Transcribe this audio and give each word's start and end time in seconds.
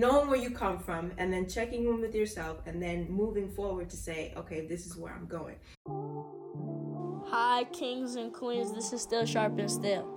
knowing 0.00 0.28
where 0.28 0.38
you 0.38 0.50
come 0.50 0.78
from 0.78 1.12
and 1.18 1.30
then 1.30 1.46
checking 1.46 1.84
in 1.84 2.00
with 2.00 2.14
yourself 2.14 2.56
and 2.64 2.82
then 2.82 3.06
moving 3.10 3.50
forward 3.50 3.90
to 3.90 3.96
say, 3.96 4.32
okay, 4.34 4.66
this 4.66 4.86
is 4.86 4.96
where 4.96 5.12
I'm 5.12 5.26
going. 5.26 5.56
Hi, 7.26 7.64
kings 7.64 8.14
and 8.14 8.32
queens. 8.32 8.72
This 8.72 8.94
is 8.94 9.02
Still 9.02 9.26
Sharp 9.26 9.58
and 9.58 9.70
Still. 9.70 10.16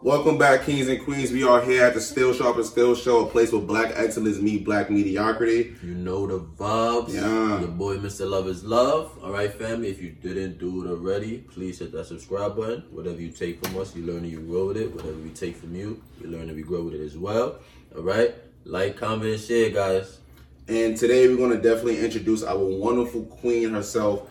Welcome 0.00 0.38
back, 0.38 0.62
kings 0.62 0.88
and 0.88 1.04
queens. 1.04 1.30
We 1.30 1.42
are 1.42 1.60
here 1.60 1.84
at 1.84 1.92
the 1.92 2.00
Still 2.00 2.32
Sharp 2.32 2.56
and 2.56 2.64
Still 2.64 2.94
Show, 2.94 3.26
a 3.26 3.30
place 3.30 3.52
where 3.52 3.60
black 3.60 3.92
excellence 3.96 4.38
meet 4.40 4.64
black 4.64 4.90
mediocrity. 4.90 5.74
You 5.82 5.94
know 5.94 6.26
the 6.26 6.38
vibes. 6.38 7.12
Yeah. 7.12 7.60
Your 7.60 7.68
boy, 7.68 7.98
Mr. 7.98 8.30
Love 8.30 8.48
is 8.48 8.64
Love. 8.64 9.18
All 9.22 9.32
right, 9.32 9.52
family. 9.52 9.90
If 9.90 10.00
you 10.00 10.10
didn't 10.10 10.58
do 10.58 10.84
it 10.86 10.90
already, 10.90 11.38
please 11.38 11.80
hit 11.80 11.92
that 11.92 12.06
subscribe 12.06 12.56
button. 12.56 12.84
Whatever 12.92 13.20
you 13.20 13.30
take 13.30 13.62
from 13.62 13.78
us, 13.78 13.94
you 13.94 14.06
learn 14.06 14.18
and 14.18 14.30
you 14.30 14.40
grow 14.40 14.68
with 14.68 14.78
it. 14.78 14.90
Whatever 14.94 15.18
we 15.18 15.30
take 15.30 15.56
from 15.56 15.74
you, 15.74 16.02
you 16.18 16.28
learn 16.28 16.48
and 16.48 16.56
we 16.56 16.62
grow 16.62 16.84
with 16.84 16.94
it 16.94 17.04
as 17.04 17.18
well. 17.18 17.58
All 17.94 18.02
right. 18.02 18.34
Like, 18.68 18.98
comment, 18.98 19.32
and 19.32 19.40
share, 19.40 19.70
guys. 19.70 20.18
And 20.68 20.94
today 20.94 21.26
we're 21.26 21.38
going 21.38 21.52
to 21.52 21.56
definitely 21.56 22.04
introduce 22.04 22.44
our 22.44 22.58
wonderful 22.58 23.22
queen 23.24 23.70
herself. 23.70 24.28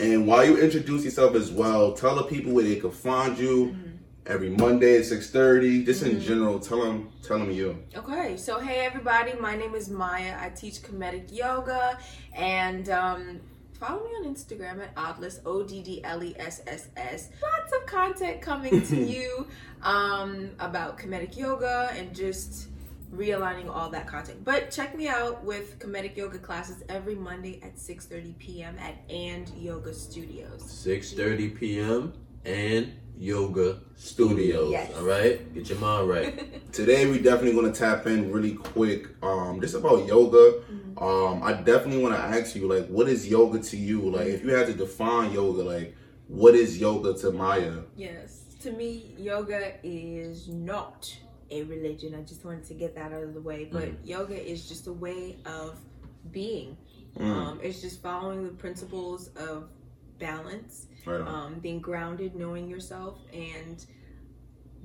And 0.00 0.26
while 0.26 0.44
you 0.44 0.58
introduce 0.58 1.04
yourself 1.04 1.36
as 1.36 1.52
well, 1.52 1.92
tell 1.92 2.16
the 2.16 2.24
people 2.24 2.52
where 2.52 2.64
they 2.64 2.74
can 2.74 2.90
find 2.90 3.38
you 3.38 3.76
every 4.26 4.50
Monday 4.50 4.96
at 4.96 5.02
6.30. 5.02 5.86
Just 5.86 6.02
in 6.02 6.20
general, 6.20 6.58
tell 6.58 6.82
them, 6.82 7.12
tell 7.22 7.38
them 7.38 7.52
you. 7.52 7.80
Okay, 7.94 8.36
so 8.36 8.58
hey 8.58 8.84
everybody, 8.84 9.34
my 9.34 9.54
name 9.54 9.76
is 9.76 9.88
Maya. 9.88 10.36
I 10.40 10.48
teach 10.48 10.82
Kemetic 10.82 11.32
yoga 11.32 12.00
and 12.34 12.88
um, 12.88 13.40
follow 13.78 14.02
me 14.02 14.10
on 14.10 14.24
Instagram 14.24 14.82
at 14.82 14.92
Oddless, 14.96 15.38
O 15.46 15.62
D 15.62 15.84
D 15.84 16.02
L 16.02 16.24
E 16.24 16.34
S 16.36 16.62
S 16.66 16.88
S. 16.96 17.30
Lots 17.40 17.72
of 17.72 17.86
content 17.86 18.42
coming 18.42 18.84
to 18.86 18.96
you 19.08 19.46
um, 19.82 20.50
about 20.58 20.98
Kemetic 20.98 21.36
yoga 21.36 21.92
and 21.94 22.12
just 22.12 22.70
realigning 23.14 23.68
all 23.68 23.88
that 23.90 24.06
content. 24.06 24.44
But 24.44 24.70
check 24.70 24.96
me 24.96 25.08
out 25.08 25.44
with 25.44 25.78
Kemetic 25.78 26.16
yoga 26.16 26.38
classes 26.38 26.82
every 26.88 27.14
Monday 27.14 27.60
at 27.62 27.76
6:30 27.76 28.38
p.m. 28.38 28.76
at 28.78 28.96
And 29.10 29.48
Yoga 29.56 29.94
Studios. 29.94 30.62
6.30 30.62 31.56
p.m. 31.58 32.12
and 32.44 32.92
Yoga 33.18 33.80
Studios. 33.94 34.70
Yes. 34.70 34.92
All 34.96 35.04
right? 35.04 35.52
Get 35.54 35.68
your 35.70 35.78
mind 35.78 36.08
right. 36.08 36.72
Today 36.72 37.10
we 37.10 37.18
definitely 37.18 37.52
going 37.52 37.72
to 37.72 37.78
tap 37.78 38.06
in 38.06 38.30
really 38.30 38.54
quick 38.54 39.08
um 39.22 39.60
just 39.60 39.74
about 39.74 40.06
yoga. 40.06 40.62
Um 40.98 41.42
I 41.42 41.54
definitely 41.54 42.02
want 42.02 42.14
to 42.14 42.20
ask 42.20 42.54
you 42.54 42.68
like 42.68 42.86
what 42.88 43.08
is 43.08 43.26
yoga 43.28 43.58
to 43.60 43.76
you? 43.76 44.10
Like 44.10 44.26
if 44.26 44.44
you 44.44 44.50
had 44.50 44.66
to 44.66 44.74
define 44.74 45.32
yoga 45.32 45.62
like 45.62 45.96
what 46.28 46.54
is 46.54 46.78
yoga 46.78 47.14
to 47.20 47.30
Maya? 47.30 47.78
Yes. 47.96 48.42
To 48.60 48.72
me, 48.72 49.14
yoga 49.16 49.74
is 49.84 50.48
not 50.48 51.14
a 51.50 51.62
religion. 51.64 52.14
I 52.14 52.22
just 52.22 52.44
wanted 52.44 52.64
to 52.64 52.74
get 52.74 52.94
that 52.94 53.12
out 53.12 53.22
of 53.22 53.34
the 53.34 53.40
way. 53.40 53.68
But 53.70 54.04
yoga 54.04 54.40
is 54.40 54.68
just 54.68 54.86
a 54.86 54.92
way 54.92 55.36
of 55.44 55.78
being. 56.30 56.76
Um, 57.18 57.60
it's 57.62 57.80
just 57.80 58.02
following 58.02 58.44
the 58.44 58.50
principles 58.50 59.28
of 59.36 59.68
balance, 60.18 60.86
Right 61.06 61.20
um, 61.20 61.60
being 61.60 61.80
grounded, 61.80 62.34
knowing 62.34 62.68
yourself, 62.68 63.18
and 63.32 63.84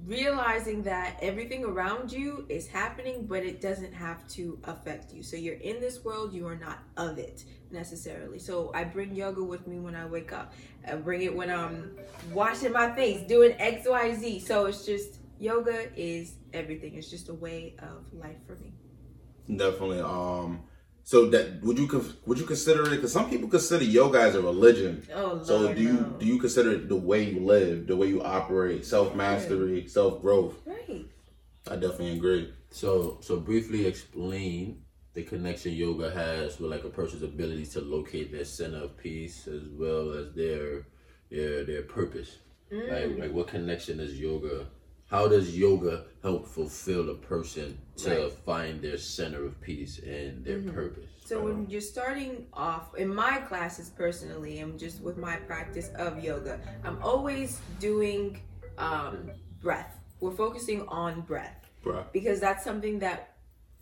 realizing 0.05 0.81
that 0.83 1.17
everything 1.21 1.63
around 1.63 2.11
you 2.11 2.45
is 2.49 2.67
happening, 2.67 3.25
but 3.27 3.43
it 3.43 3.61
doesn't 3.61 3.93
have 3.93 4.27
to 4.29 4.57
affect 4.63 5.13
you. 5.13 5.23
So 5.23 5.35
you're 5.35 5.55
in 5.55 5.79
this 5.79 6.03
world, 6.03 6.33
you 6.33 6.47
are 6.47 6.55
not 6.55 6.79
of 6.97 7.17
it 7.17 7.43
necessarily. 7.69 8.39
So 8.39 8.71
I 8.73 8.83
bring 8.83 9.15
yoga 9.15 9.43
with 9.43 9.67
me 9.67 9.79
when 9.79 9.95
I 9.95 10.05
wake 10.05 10.33
up. 10.33 10.53
I 10.87 10.95
bring 10.95 11.21
it 11.21 11.35
when 11.35 11.49
I'm 11.49 11.91
washing 12.33 12.71
my 12.71 12.95
face, 12.95 13.27
doing 13.27 13.53
X, 13.59 13.87
Y, 13.87 14.15
Z. 14.15 14.39
So 14.39 14.65
it's 14.65 14.85
just 14.85 15.20
yoga 15.41 15.87
is 15.99 16.35
everything. 16.53 16.95
It's 16.95 17.09
just 17.09 17.29
a 17.29 17.33
way 17.33 17.75
of 17.79 18.05
life 18.13 18.37
for 18.47 18.55
me. 18.57 18.73
Definitely. 19.49 19.99
Um. 20.01 20.61
So 21.03 21.29
that 21.31 21.61
would 21.63 21.79
you 21.79 21.87
would 22.27 22.37
you 22.37 22.45
consider 22.45 22.83
it? 22.83 22.91
Because 22.91 23.11
some 23.11 23.29
people 23.29 23.49
consider 23.49 23.83
yoga 23.83 24.21
as 24.21 24.35
a 24.35 24.41
religion. 24.41 25.05
Oh, 25.13 25.41
So 25.43 25.73
do 25.73 25.81
you 25.81 25.93
no. 25.93 26.15
do 26.19 26.25
you 26.25 26.37
consider 26.39 26.71
it 26.73 26.87
the 26.89 26.95
way 26.95 27.23
you 27.23 27.39
live, 27.43 27.87
the 27.87 27.97
way 27.97 28.07
you 28.07 28.21
operate, 28.21 28.85
self 28.85 29.15
mastery, 29.15 29.87
self 29.87 30.21
growth? 30.21 30.55
Right. 30.65 31.05
I 31.67 31.75
definitely 31.75 32.17
agree. 32.17 32.53
So, 32.71 33.17
so 33.21 33.39
briefly 33.39 33.85
explain 33.85 34.83
the 35.13 35.23
connection 35.23 35.73
yoga 35.73 36.09
has 36.11 36.59
with 36.59 36.71
like 36.71 36.83
a 36.85 36.89
person's 36.89 37.23
ability 37.23 37.65
to 37.67 37.81
locate 37.81 38.31
their 38.31 38.45
center 38.45 38.83
of 38.83 38.97
peace 38.97 39.47
as 39.47 39.63
well 39.71 40.11
as 40.13 40.33
their 40.33 40.87
their 41.29 41.65
their 41.65 41.81
purpose. 41.83 42.37
Like, 42.71 43.17
like 43.17 43.33
what 43.33 43.47
connection 43.47 43.97
does 43.97 44.17
yoga? 44.19 44.67
How 45.11 45.27
does 45.27 45.57
yoga 45.57 46.05
help 46.23 46.47
fulfill 46.47 47.09
a 47.09 47.15
person 47.15 47.77
to 47.97 48.09
Right. 48.09 48.31
find 48.31 48.81
their 48.81 48.97
center 48.97 49.43
of 49.43 49.59
peace 49.59 49.99
and 49.99 50.45
their 50.45 50.61
purpose? 50.61 51.09
So 51.25 51.43
when 51.43 51.69
you're 51.69 51.81
starting 51.81 52.47
off 52.53 52.95
in 52.95 53.13
my 53.13 53.39
classes 53.39 53.89
personally, 53.89 54.59
I'm 54.59 54.77
just 54.77 55.01
with 55.01 55.17
my 55.17 55.35
practice 55.35 55.89
of 55.95 56.23
yoga. 56.23 56.61
I'm 56.85 56.97
always 57.03 57.59
doing 57.79 58.39
um, 58.77 59.31
breath. 59.61 59.99
We're 60.21 60.31
focusing 60.31 60.87
on 60.87 61.21
breath 61.21 61.69
because 62.13 62.39
that's 62.39 62.63
something 62.63 62.99
that 62.99 63.33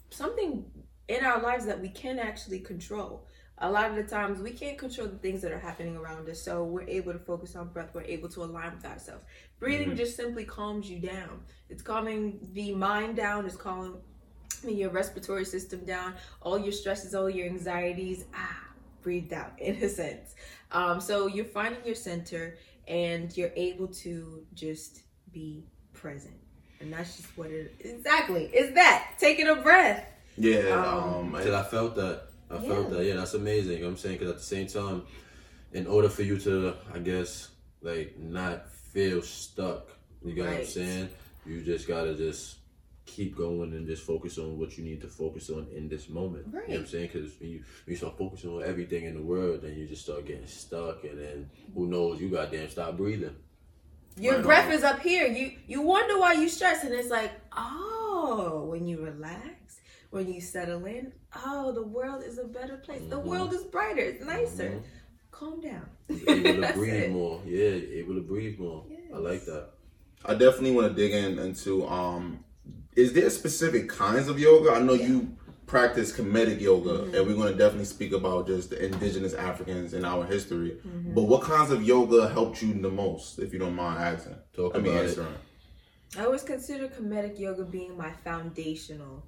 something 0.09 0.66
in 1.07 1.23
our 1.23 1.41
lives 1.41 1.66
that 1.68 1.79
we 1.79 1.89
can 1.89 2.18
actually 2.18 2.59
control. 2.59 3.28
A 3.62 3.70
lot 3.70 3.90
of 3.90 3.96
the 3.97 4.03
times 4.03 4.40
we 4.42 4.52
can't 4.52 4.78
control 4.78 5.08
the 5.08 5.18
things 5.18 5.42
that 5.42 5.52
are 5.52 5.59
happening 5.59 5.97
around 5.97 6.30
us, 6.30 6.42
so 6.42 6.64
we're 6.64 6.88
able 6.88 7.12
to 7.12 7.20
focus 7.20 7.56
on 7.58 7.68
breath. 7.68 7.90
We're 7.94 8.03
able 8.03 8.30
to 8.30 8.44
align 8.44 8.75
with 8.75 8.86
ourselves. 8.86 9.24
Breathing 9.59 9.97
just 9.97 10.16
simply 10.16 10.46
calms 10.46 10.90
you 10.90 11.00
down. 11.00 11.42
It's 11.69 11.81
calming 11.81 12.40
the 12.53 12.74
mind 12.74 13.18
down. 13.18 13.46
It's 13.46 13.58
calming 13.58 13.96
your 14.66 14.92
respiratory 14.92 15.44
system 15.44 15.84
down. 15.84 16.14
All 16.42 16.58
your 16.58 16.72
stresses, 16.72 17.14
all 17.14 17.30
your 17.30 17.48
anxieties, 17.48 18.24
ah, 18.34 18.68
breathed 19.02 19.34
out 19.34 19.52
in 19.59 19.75
a 19.84 19.90
sense. 19.90 20.36
Um, 20.72 21.02
so 21.02 21.28
you're 21.28 21.44
finding 21.44 21.84
your 21.86 21.96
center, 21.96 22.58
and 22.88 23.36
you're 23.36 23.52
able 23.58 23.88
to 23.88 24.46
just 24.53 25.02
be 25.34 25.66
present. 25.92 26.36
And 26.80 26.94
that's 26.94 27.18
just 27.18 27.38
what 27.38 27.52
it 27.52 27.75
exactly 27.81 28.46
is. 28.46 28.74
That 28.74 29.16
taking 29.19 29.48
a 29.48 29.56
breath. 29.56 30.06
Yeah. 30.38 30.69
Um, 30.69 31.03
Um. 31.03 31.31
Because 31.34 31.53
I 31.53 31.64
felt 31.64 31.96
that. 31.98 32.24
I 32.52 32.58
felt 32.60 32.90
that. 32.92 33.06
Yeah, 33.06 33.16
that's 33.16 33.34
amazing. 33.36 33.74
You 33.74 33.80
know 33.80 33.86
what 33.86 33.92
I'm 33.92 33.98
saying? 33.98 34.18
Because 34.18 34.32
at 34.32 34.38
the 34.38 34.44
same 34.44 34.68
time, 34.68 35.04
in 35.74 35.88
order 35.88 36.10
for 36.10 36.24
you 36.24 36.38
to, 36.40 36.74
I 36.94 37.00
guess, 37.00 37.50
like, 37.82 38.18
not 38.20 38.72
feel 38.72 39.22
stuck, 39.22 39.90
you 40.24 40.34
get 40.34 40.46
what 40.46 40.54
I'm 40.58 40.66
saying? 40.66 41.10
You 41.46 41.62
just 41.62 41.88
gotta 41.88 42.16
just 42.16 42.58
keep 43.06 43.36
going 43.36 43.74
and 43.74 43.88
just 43.88 44.04
focus 44.04 44.38
on 44.38 44.60
what 44.60 44.78
you 44.78 44.84
need 44.84 45.02
to 45.02 45.08
focus 45.08 45.50
on 45.50 45.68
in 45.76 45.90
this 45.90 46.10
moment. 46.10 46.46
You 46.48 46.54
know 46.54 46.60
what 46.68 46.78
I'm 46.80 46.88
saying? 46.88 47.10
Because 47.12 47.40
when 47.40 47.50
you, 47.50 47.58
when 47.86 47.94
you 47.94 47.96
start 47.96 48.18
focusing 48.18 48.52
on 48.52 48.64
everything 48.64 49.06
in 49.06 49.16
the 49.16 49.22
world, 49.22 49.62
then 49.64 49.78
you 49.78 49.88
just 49.88 50.04
start 50.04 50.26
getting 50.26 50.46
stuck, 50.48 51.04
and 51.04 51.20
then 51.20 51.50
who 51.74 51.88
knows? 51.88 52.20
You 52.22 52.30
goddamn 52.30 52.70
stop 52.70 52.98
breathing. 52.98 53.36
Your 54.18 54.36
Right 54.36 54.44
breath 54.44 54.66
on. 54.68 54.74
is 54.74 54.84
up 54.84 55.00
here. 55.00 55.28
You 55.28 55.54
you 55.68 55.81
wonder 55.81 56.20
why 56.20 56.34
you 56.34 56.50
stress, 56.50 56.84
and 56.84 56.94
it's 56.94 57.10
like, 57.10 57.31
oh, 57.56 58.66
when 58.70 58.86
you 58.88 59.02
relax, 59.02 59.80
when 60.12 60.31
you 60.34 60.42
settle 60.42 60.86
in, 60.86 61.12
oh, 61.46 61.72
the 61.72 61.84
world 61.84 62.24
is 62.24 62.38
a 62.40 62.46
better 62.46 62.78
place. 62.78 63.02
The 63.09 63.20
world 63.20 63.53
is 63.53 63.64
brighter. 63.64 64.02
It's 64.02 64.25
nicer. 64.25 64.81
Calm 65.31 65.62
down. 65.62 65.88
Able 66.09 66.62
to 66.68 66.74
breathe 66.74 66.94
it. 66.94 67.12
more. 67.12 67.42
Yeah, 67.46 68.00
able 68.00 68.16
to 68.16 68.22
breathe 68.22 68.59
more. 68.59 68.86
I 69.14 69.18
like 69.18 69.46
that. 69.46 69.69
I 70.25 70.34
definitely 70.34 70.72
want 70.72 70.88
to 70.90 70.94
dig 70.94 71.14
in 71.14 71.40
into 71.40 71.88
um. 71.88 72.44
Is 72.96 73.14
there 73.14 73.30
specific 73.30 73.88
kinds 73.88 74.28
of 74.28 74.40
yoga? 74.40 74.72
I 74.72 74.80
know 74.80 74.94
you 74.94 75.38
practice 75.68 76.12
Kemetic 76.12 76.59
yoga, 76.59 76.90
Mm-hmm. 76.90 77.16
and 77.16 77.28
we're 77.28 77.36
going 77.36 77.52
to 77.53 77.58
definitely 77.58 77.86
speak 77.86 78.12
about 78.12 78.48
just 78.48 78.72
the 78.72 78.84
indigenous 78.84 79.34
Africans 79.36 79.94
in 79.94 80.03
our 80.03 80.25
history. 80.25 80.72
Mm-hmm. 80.86 81.14
But 81.14 81.24
what 81.24 81.44
kinds 81.44 81.69
of 81.72 81.84
yoga 81.84 82.28
helped 82.30 82.62
you 82.64 82.74
the 82.74 82.90
most, 82.90 83.38
if 83.40 83.53
you 83.53 83.59
don't 83.59 83.75
mind 83.75 84.00
asking? 84.03 84.36
Talk 84.53 84.75
I 84.75 84.80
mean, 84.80 84.92
about 84.92 85.06
it. 85.06 85.09
answering. 85.09 85.36
I 86.18 86.25
always 86.25 86.42
consider 86.42 86.88
Kemetic 86.88 87.40
yoga 87.40 87.64
being 87.64 87.96
my 87.96 88.12
foundational 88.12 89.24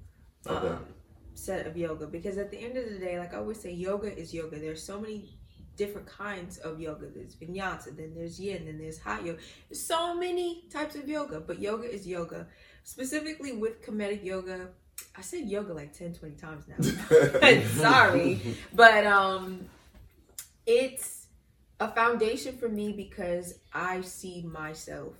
Okay. 0.46 0.68
um, 0.68 0.86
set 1.34 1.66
of 1.66 1.76
yoga 1.76 2.06
because 2.06 2.38
at 2.38 2.50
the 2.50 2.58
end 2.58 2.76
of 2.76 2.88
the 2.88 2.98
day, 2.98 3.18
like 3.18 3.34
I 3.34 3.38
always 3.38 3.60
say, 3.60 3.72
yoga 3.72 4.16
is 4.16 4.34
yoga. 4.34 4.58
There's 4.58 4.82
so 4.82 5.00
many 5.00 5.38
different 5.76 6.06
kinds 6.06 6.58
of 6.58 6.80
yoga. 6.80 7.06
There's 7.14 7.34
vinyasa, 7.36 7.96
then 7.96 8.12
there's 8.14 8.38
yin, 8.38 8.66
then 8.66 8.78
there's 8.78 8.98
hot 8.98 9.24
yoga. 9.24 9.38
There's 9.68 9.84
so 9.84 10.14
many 10.14 10.64
types 10.70 10.94
of 10.94 11.08
yoga, 11.08 11.40
but 11.40 11.60
yoga 11.60 11.90
is 11.90 12.06
yoga. 12.06 12.46
Specifically 12.84 13.52
with 13.52 13.84
Kemetic 13.84 14.24
yoga, 14.24 14.68
I 15.16 15.20
said 15.22 15.48
yoga 15.48 15.72
like 15.72 15.92
10, 15.96 16.14
20 16.14 16.36
times 16.36 16.64
now. 16.68 17.60
Sorry. 17.76 18.40
But 18.74 19.06
um 19.06 19.68
it's 20.66 21.26
a 21.80 21.88
foundation 21.88 22.56
for 22.56 22.68
me 22.68 22.92
because 22.92 23.58
I 23.72 24.02
see 24.02 24.42
myself 24.42 25.14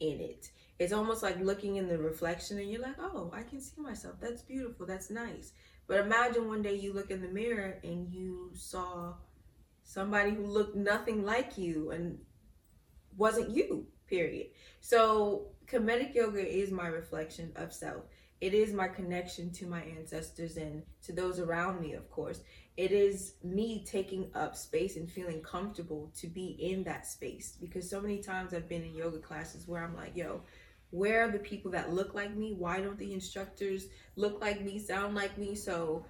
in 0.00 0.20
it. 0.20 0.50
It's 0.78 0.92
almost 0.92 1.22
like 1.22 1.40
looking 1.40 1.76
in 1.76 1.88
the 1.88 1.98
reflection 1.98 2.58
and 2.58 2.70
you're 2.70 2.82
like, 2.82 2.96
oh, 2.98 3.30
I 3.34 3.42
can 3.42 3.60
see 3.60 3.80
myself. 3.80 4.16
That's 4.20 4.42
beautiful. 4.42 4.86
That's 4.86 5.10
nice. 5.10 5.52
But 5.86 6.00
imagine 6.00 6.48
one 6.48 6.62
day 6.62 6.74
you 6.74 6.92
look 6.92 7.10
in 7.10 7.22
the 7.22 7.28
mirror 7.28 7.78
and 7.82 8.08
you 8.12 8.50
saw 8.54 9.14
somebody 9.84 10.32
who 10.32 10.44
looked 10.46 10.76
nothing 10.76 11.24
like 11.24 11.56
you 11.56 11.90
and 11.92 12.18
wasn't 13.16 13.50
you, 13.50 13.86
period. 14.06 14.48
So, 14.80 15.48
Kemetic 15.66 16.14
yoga 16.14 16.46
is 16.46 16.70
my 16.70 16.88
reflection 16.88 17.52
of 17.56 17.72
self. 17.72 18.04
it 18.40 18.52
is 18.52 18.74
my 18.74 18.86
connection 18.86 19.50
to 19.50 19.66
my 19.66 19.82
ancestors 19.98 20.58
and 20.58 20.82
to 21.02 21.12
those 21.12 21.40
around 21.40 21.80
me, 21.80 21.94
of 21.94 22.10
course. 22.10 22.40
It 22.76 22.92
is 22.92 23.34
me 23.42 23.82
taking 23.86 24.30
up 24.34 24.54
space 24.56 24.96
and 24.96 25.10
feeling 25.10 25.40
comfortable 25.40 26.12
to 26.20 26.26
be 26.26 26.48
in 26.60 26.84
that 26.84 27.06
space 27.06 27.56
because 27.58 27.88
so 27.88 28.00
many 28.00 28.18
times 28.18 28.52
I've 28.52 28.68
been 28.68 28.84
in 28.84 28.94
yoga 28.94 29.18
classes 29.18 29.66
where 29.66 29.82
I'm 29.82 29.96
like, 29.96 30.14
yo, 30.14 30.42
where 30.90 31.24
are 31.24 31.30
the 31.30 31.38
people 31.38 31.70
that 31.72 31.92
look 31.92 32.14
like 32.14 32.34
me? 32.34 32.54
Why 32.56 32.80
don't 32.80 32.98
the 32.98 33.12
instructors 33.12 33.86
look 34.16 34.40
like 34.40 34.62
me, 34.62 34.78
sound 34.78 35.14
like 35.14 35.36
me? 35.36 35.54
So, 35.54 36.06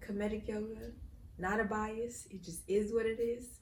Kemetic 0.00 0.48
yoga, 0.48 0.92
not 1.38 1.60
a 1.60 1.64
bias. 1.64 2.26
It 2.30 2.42
just 2.42 2.62
is 2.68 2.92
what 2.92 3.06
it 3.06 3.20
is. 3.20 3.60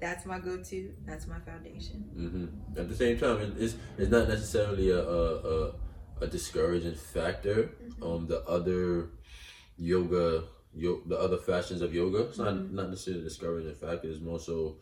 That's 0.00 0.26
my 0.26 0.40
go-to. 0.40 0.92
That's 1.06 1.28
my 1.28 1.38
foundation. 1.40 2.04
Mm-hmm. 2.16 2.80
At 2.80 2.88
the 2.88 2.96
same 2.96 3.18
time, 3.18 3.54
it's 3.56 3.76
it's 3.96 4.10
not 4.10 4.28
necessarily 4.28 4.90
a 4.90 4.98
a, 4.98 5.36
a, 5.36 5.72
a 6.22 6.26
discouraging 6.26 6.96
factor. 6.96 7.70
Um, 8.02 8.26
the 8.26 8.42
other 8.42 9.10
yoga, 9.76 10.42
yo, 10.74 11.02
the 11.06 11.16
other 11.16 11.36
fashions 11.36 11.82
of 11.82 11.94
yoga, 11.94 12.22
it's 12.22 12.38
not 12.38 12.72
not 12.72 12.90
necessarily 12.90 13.22
a 13.22 13.24
discouraging 13.24 13.74
factor. 13.74 14.08
It's 14.08 14.20
more 14.20 14.40
so 14.40 14.78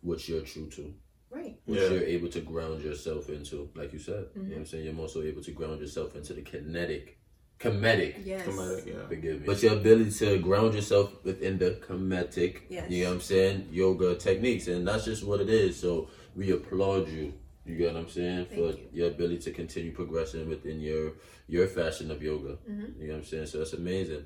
what 0.00 0.26
you're 0.26 0.40
true 0.40 0.70
to, 0.70 0.94
Right. 1.32 1.56
what 1.64 1.78
Yeah. 1.80 1.88
you're 1.88 2.04
able 2.16 2.28
to 2.28 2.40
ground 2.40 2.82
yourself 2.82 3.28
into. 3.30 3.70
Like 3.74 3.92
you 3.92 3.98
said, 3.98 4.26
you 4.36 4.42
know 4.42 4.48
what 4.50 4.58
I'm 4.58 4.66
saying. 4.66 4.84
You're 4.84 4.98
also 5.00 5.22
able 5.22 5.42
to 5.42 5.50
ground 5.52 5.80
yourself 5.80 6.14
into 6.14 6.34
the 6.34 6.42
kinetic, 6.42 7.18
Kemetic. 7.58 8.26
Yes. 8.26 8.46
Kemetic, 8.46 8.86
yeah. 8.86 9.06
Forgive 9.08 9.40
me. 9.40 9.46
But 9.46 9.62
your 9.62 9.74
ability 9.74 10.10
to 10.10 10.38
ground 10.38 10.74
yourself 10.74 11.12
within 11.24 11.58
the 11.58 11.70
Kemetic, 11.86 12.62
Yes. 12.68 12.90
you 12.90 13.04
know 13.04 13.10
what 13.10 13.14
I'm 13.16 13.20
saying, 13.20 13.68
yoga 13.70 14.14
techniques. 14.16 14.66
And 14.68 14.86
that's 14.86 15.04
just 15.04 15.24
what 15.24 15.40
it 15.40 15.48
is. 15.48 15.78
So 15.78 16.08
we 16.36 16.50
applaud 16.50 17.08
you. 17.08 17.32
You 17.64 17.76
get 17.76 17.94
what 17.94 18.02
I'm 18.02 18.08
saying? 18.08 18.46
Thank 18.46 18.60
For 18.60 18.78
you. 18.80 18.88
your 18.92 19.08
ability 19.08 19.38
to 19.44 19.50
continue 19.52 19.92
progressing 19.92 20.48
within 20.48 20.80
your 20.80 21.12
your 21.46 21.68
fashion 21.68 22.10
of 22.10 22.20
yoga. 22.22 22.58
Mm-hmm. 22.68 23.00
You 23.00 23.06
know 23.08 23.12
what 23.14 23.18
I'm 23.20 23.24
saying? 23.24 23.46
So 23.46 23.58
that's 23.58 23.72
amazing. 23.74 24.24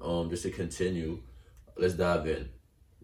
Um, 0.00 0.30
just 0.30 0.44
to 0.44 0.50
continue, 0.50 1.20
let's 1.76 1.94
dive 1.94 2.26
in. 2.26 2.48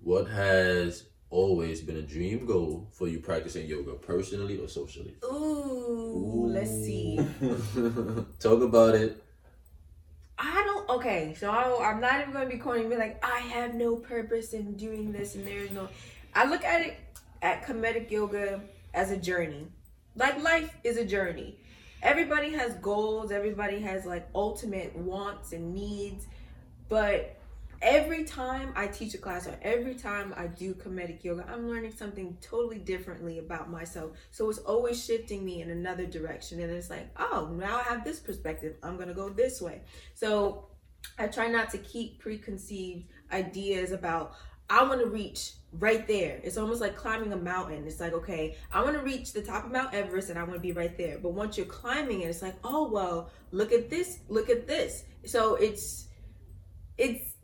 What 0.03 0.29
has 0.29 1.05
always 1.31 1.81
been 1.81 1.97
a 1.97 2.03
dream 2.03 2.47
goal 2.47 2.88
for 2.93 3.09
you 3.09 3.19
practicing 3.21 3.67
yoga, 3.67 3.94
personally 3.94 4.59
or 4.59 4.69
socially? 4.69 5.17
Ooh, 5.25 6.47
let's 6.49 6.71
see. 6.71 7.19
Talk 8.41 8.62
about 8.62 8.94
it. 8.94 9.23
I 10.38 10.62
don't. 10.65 10.88
Okay, 10.88 11.35
so 11.38 11.50
I, 11.50 11.91
I'm 11.91 12.00
not 12.00 12.21
even 12.21 12.32
going 12.32 12.49
to 12.49 12.55
be 12.55 12.61
corny 12.61 12.82
and 12.82 12.91
be 12.91 12.97
like, 12.97 13.25
I 13.25 13.38
have 13.38 13.75
no 13.75 13.97
purpose 13.97 14.53
in 14.53 14.75
doing 14.76 15.12
this, 15.12 15.35
and 15.35 15.47
there's 15.47 15.71
no. 15.71 15.88
I 16.35 16.44
look 16.44 16.65
at 16.65 16.82
it 16.82 16.97
at 17.43 17.65
Kemetic 17.65 18.11
yoga 18.11 18.61
as 18.93 19.11
a 19.11 19.17
journey. 19.17 19.67
Like 20.17 20.43
life 20.43 20.75
is 20.85 20.97
a 20.97 21.05
journey. 21.05 21.59
Everybody 22.03 22.53
has 22.53 22.75
goals. 22.75 23.31
Everybody 23.31 23.81
has 23.81 24.05
like 24.05 24.29
ultimate 24.35 24.94
wants 24.97 25.53
and 25.53 25.75
needs, 25.75 26.27
but 26.88 27.37
every 27.84 28.25
time 28.25 28.72
I 28.75 28.86
teach 28.86 29.14
a 29.14 29.19
class 29.19 29.46
or 29.46 29.56
every 29.62 29.94
time 29.94 30.34
I 30.36 30.46
do 30.46 30.75
Kemetic 30.75 31.22
yoga, 31.22 31.44
I'm 31.46 31.69
learning 31.69 31.92
something 31.92 32.36
totally 32.40 32.78
differently 32.78 33.38
about 33.38 33.70
myself. 33.70 34.12
So 34.31 34.48
it's 34.48 34.58
always 34.58 35.04
shifting 35.04 35.44
me 35.44 35.60
in 35.60 35.70
another 35.70 36.06
direction. 36.06 36.60
And 36.60 36.72
it's 36.72 36.88
like, 36.88 37.08
oh, 37.19 37.54
now 37.54 37.76
I 37.76 37.82
have 37.82 38.02
this 38.02 38.19
perspective. 38.19 38.76
I'm 38.82 38.96
going 38.96 39.08
to 39.08 39.14
go 39.14 39.28
this 39.28 39.60
way. 39.60 39.82
So 40.14 40.69
I 41.19 41.26
try 41.26 41.48
not 41.48 41.70
to 41.70 41.78
keep 41.78 42.19
preconceived 42.20 43.04
ideas 43.31 43.92
about, 43.92 44.32
I 44.70 44.82
want 44.84 45.02
to 45.02 45.06
reach 45.06 45.52
right 45.72 46.08
there. 46.08 46.40
It's 46.42 46.56
almost 46.56 46.81
like 46.81 46.96
climbing 46.96 47.34
a 47.34 47.36
mountain. 47.36 47.86
It's 47.86 48.00
like, 48.00 48.14
okay, 48.14 48.56
I 48.72 48.82
want 48.82 48.96
to 48.96 49.02
reach 49.02 49.34
the 49.34 49.42
top 49.42 49.66
of 49.66 49.72
Mount 49.72 49.92
Everest 49.92 50.31
and 50.31 50.38
I 50.38 50.42
want 50.42 50.54
to 50.54 50.60
be 50.60 50.72
right 50.72 50.96
there. 50.96 51.19
But 51.19 51.34
once 51.34 51.58
you're 51.58 51.66
climbing 51.66 52.22
it, 52.22 52.28
it's 52.28 52.40
like, 52.40 52.56
oh, 52.64 52.90
well, 52.90 53.31
look 53.50 53.72
at 53.72 53.90
this, 53.90 54.20
look 54.28 54.48
at 54.48 54.66
this. 54.66 55.04
So 55.26 55.56
it's, 55.56 56.08
it's 56.96 57.34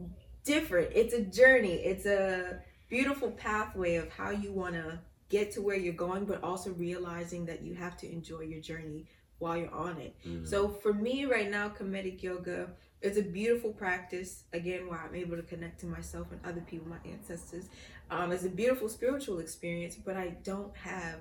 different. 0.54 0.88
It's 1.00 1.14
a 1.14 1.22
journey. 1.40 1.74
It's 1.90 2.06
a 2.06 2.60
beautiful 2.88 3.30
pathway 3.30 3.96
of 3.96 4.08
how 4.18 4.30
you 4.30 4.50
want 4.52 4.74
to 4.74 4.98
get 5.28 5.52
to 5.52 5.62
where 5.62 5.76
you're 5.76 5.94
going, 6.06 6.24
but 6.24 6.38
also 6.42 6.70
realizing 6.72 7.46
that 7.46 7.62
you 7.62 7.74
have 7.74 7.96
to 7.98 8.06
enjoy 8.10 8.40
your 8.52 8.60
journey 8.60 9.06
while 9.38 9.56
you're 9.56 9.74
on 9.74 9.96
it. 10.06 10.12
So 10.44 10.68
for 10.68 10.92
me 10.92 11.24
right 11.24 11.50
now, 11.50 11.66
Kemetic 11.68 12.22
yoga 12.22 12.68
is 13.00 13.16
a 13.16 13.22
beautiful 13.22 13.72
practice. 13.72 14.44
Again, 14.52 14.88
where 14.88 15.00
I'm 15.00 15.14
able 15.14 15.36
to 15.36 15.42
connect 15.42 15.80
to 15.80 15.86
myself 15.86 16.26
and 16.32 16.40
other 16.44 16.60
people, 16.70 16.88
my 16.88 17.10
ancestors. 17.10 17.66
Um, 18.10 18.32
it's 18.32 18.44
a 18.44 18.50
beautiful 18.50 18.88
spiritual 18.88 19.38
experience, 19.38 19.96
but 20.04 20.16
I 20.16 20.28
don't 20.42 20.76
have 20.76 21.18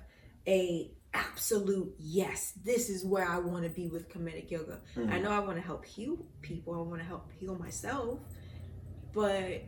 a 0.47 0.91
absolute 1.13 1.93
yes. 1.99 2.53
This 2.63 2.89
is 2.89 3.05
where 3.05 3.27
I 3.27 3.37
want 3.39 3.63
to 3.63 3.69
be 3.69 3.87
with 3.87 4.09
Kemetic 4.09 4.51
yoga. 4.51 4.79
I 5.13 5.19
know 5.19 5.31
I 5.31 5.39
want 5.39 5.57
to 5.57 5.61
help 5.71 5.85
heal 5.85 6.17
people. 6.41 6.73
I 6.73 6.81
want 6.89 6.99
to 7.01 7.07
help 7.07 7.29
heal 7.39 7.55
myself, 7.55 8.19
but 9.13 9.63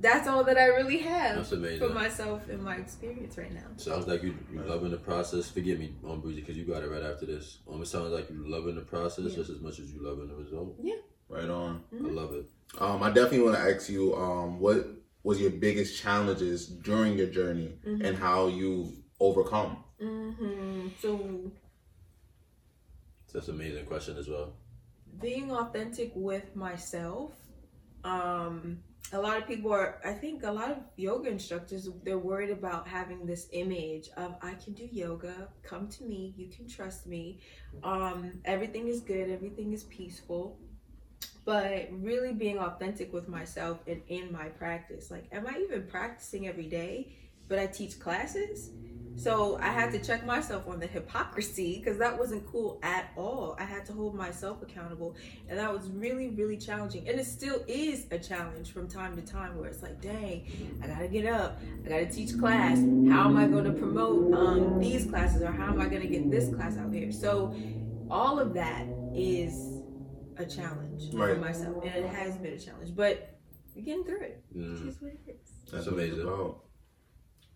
that's 0.00 0.26
all 0.28 0.44
that 0.44 0.56
I 0.56 0.66
really 0.66 0.98
have 0.98 1.36
That's 1.36 1.78
for 1.78 1.88
myself 1.90 2.48
and 2.48 2.62
my 2.62 2.76
experience 2.76 3.36
right 3.36 3.52
now. 3.52 3.66
Sounds 3.76 4.06
like 4.06 4.22
you 4.22 4.36
you 4.52 4.60
loving 4.62 4.90
the 4.90 4.96
process. 4.96 5.50
Forgive 5.50 5.78
me, 5.78 5.94
um, 6.08 6.20
Breezy, 6.20 6.40
because 6.40 6.56
you 6.56 6.64
got 6.64 6.82
it 6.82 6.88
right 6.90 7.02
after 7.02 7.26
this. 7.26 7.58
Um, 7.70 7.82
it 7.82 7.86
sounds 7.86 8.10
like 8.12 8.30
you 8.30 8.48
loving 8.48 8.76
the 8.76 8.80
process 8.82 9.26
Yeah. 9.30 9.36
just 9.36 9.50
as 9.50 9.60
much 9.60 9.78
as 9.78 9.92
you 9.92 10.02
loving 10.02 10.28
the 10.28 10.34
result. 10.34 10.76
Yeah. 10.82 10.94
Right 11.28 11.48
on. 11.48 11.84
I 11.92 12.08
love 12.08 12.32
it. 12.34 12.46
Um, 12.78 13.02
I 13.02 13.08
definitely 13.10 13.42
want 13.42 13.56
to 13.56 13.62
ask 13.62 13.88
you, 13.88 14.16
um, 14.16 14.58
what 14.58 14.86
was 15.22 15.40
your 15.40 15.50
biggest 15.50 16.00
challenges 16.00 16.66
during 16.66 17.18
your 17.18 17.26
journey 17.28 17.72
and 17.84 18.16
how 18.16 18.46
you 18.46 18.92
overcome? 19.20 19.84
Mm-hmm. 20.02 20.88
So 21.00 21.50
That's 23.32 23.48
an 23.48 23.54
amazing 23.56 23.86
question 23.86 24.16
as 24.16 24.28
well. 24.28 24.54
being 25.20 25.52
authentic 25.52 26.12
with 26.14 26.56
myself 26.56 27.32
um 28.04 28.78
a 29.12 29.20
lot 29.20 29.36
of 29.36 29.46
people 29.46 29.72
are 29.72 30.00
i 30.04 30.12
think 30.12 30.44
a 30.44 30.50
lot 30.50 30.70
of 30.70 30.78
yoga 30.96 31.28
instructors 31.28 31.88
they're 32.04 32.18
worried 32.18 32.50
about 32.50 32.86
having 32.86 33.26
this 33.26 33.48
image 33.52 34.08
of 34.16 34.34
i 34.42 34.54
can 34.54 34.72
do 34.72 34.88
yoga 34.92 35.48
come 35.62 35.88
to 35.88 36.04
me 36.04 36.32
you 36.36 36.48
can 36.48 36.68
trust 36.68 37.06
me. 37.06 37.40
Um 37.82 38.40
everything 38.44 38.88
is 38.88 39.00
good 39.00 39.30
everything 39.30 39.72
is 39.72 39.84
peaceful. 39.84 40.58
But 41.44 41.88
really 41.90 42.32
being 42.32 42.58
authentic 42.58 43.12
with 43.12 43.28
myself 43.28 43.80
and 43.86 44.02
in 44.08 44.30
my 44.32 44.48
practice 44.48 45.10
like 45.10 45.24
am 45.32 45.46
i 45.46 45.58
even 45.58 45.86
practicing 45.86 46.46
every 46.48 46.66
day? 46.66 47.16
But 47.48 47.58
i 47.58 47.66
teach 47.66 47.98
classes 47.98 48.70
so 49.20 49.58
I 49.60 49.68
had 49.68 49.92
to 49.92 49.98
check 49.98 50.24
myself 50.24 50.66
on 50.66 50.80
the 50.80 50.86
hypocrisy 50.86 51.78
because 51.78 51.98
that 51.98 52.18
wasn't 52.18 52.46
cool 52.46 52.78
at 52.82 53.10
all. 53.16 53.54
I 53.58 53.64
had 53.64 53.84
to 53.86 53.92
hold 53.92 54.14
myself 54.14 54.62
accountable, 54.62 55.14
and 55.48 55.58
that 55.58 55.70
was 55.70 55.88
really, 55.90 56.30
really 56.30 56.56
challenging. 56.56 57.06
And 57.06 57.20
it 57.20 57.26
still 57.26 57.62
is 57.68 58.06
a 58.10 58.18
challenge 58.18 58.72
from 58.72 58.88
time 58.88 59.16
to 59.16 59.22
time 59.22 59.58
where 59.58 59.68
it's 59.68 59.82
like, 59.82 60.00
dang, 60.00 60.80
I 60.82 60.86
gotta 60.86 61.08
get 61.08 61.26
up, 61.26 61.60
I 61.84 61.88
gotta 61.88 62.06
teach 62.06 62.38
class. 62.38 62.78
How 62.78 63.28
am 63.28 63.36
I 63.36 63.46
going 63.46 63.64
to 63.64 63.72
promote 63.72 64.32
um, 64.32 64.78
these 64.78 65.04
classes, 65.04 65.42
or 65.42 65.52
how 65.52 65.66
am 65.66 65.80
I 65.80 65.88
going 65.88 66.02
to 66.02 66.08
get 66.08 66.30
this 66.30 66.54
class 66.54 66.78
out 66.78 66.92
here? 66.92 67.12
So 67.12 67.54
all 68.10 68.38
of 68.38 68.54
that 68.54 68.86
is 69.14 69.82
a 70.38 70.46
challenge 70.46 71.10
for 71.10 71.34
myself, 71.36 71.84
and 71.84 72.06
it 72.06 72.10
has 72.10 72.36
been 72.38 72.54
a 72.54 72.58
challenge, 72.58 72.96
but 72.96 73.38
we're 73.74 73.84
getting 73.84 74.04
through 74.04 74.22
it. 74.22 74.44
Mm. 74.56 74.82
It 74.82 74.88
is 74.88 75.00
what 75.00 75.12
it 75.12 75.20
is. 75.28 75.50
That's 75.70 75.86
what 75.86 75.98
it's 75.98 76.14
amazing. 76.14 76.54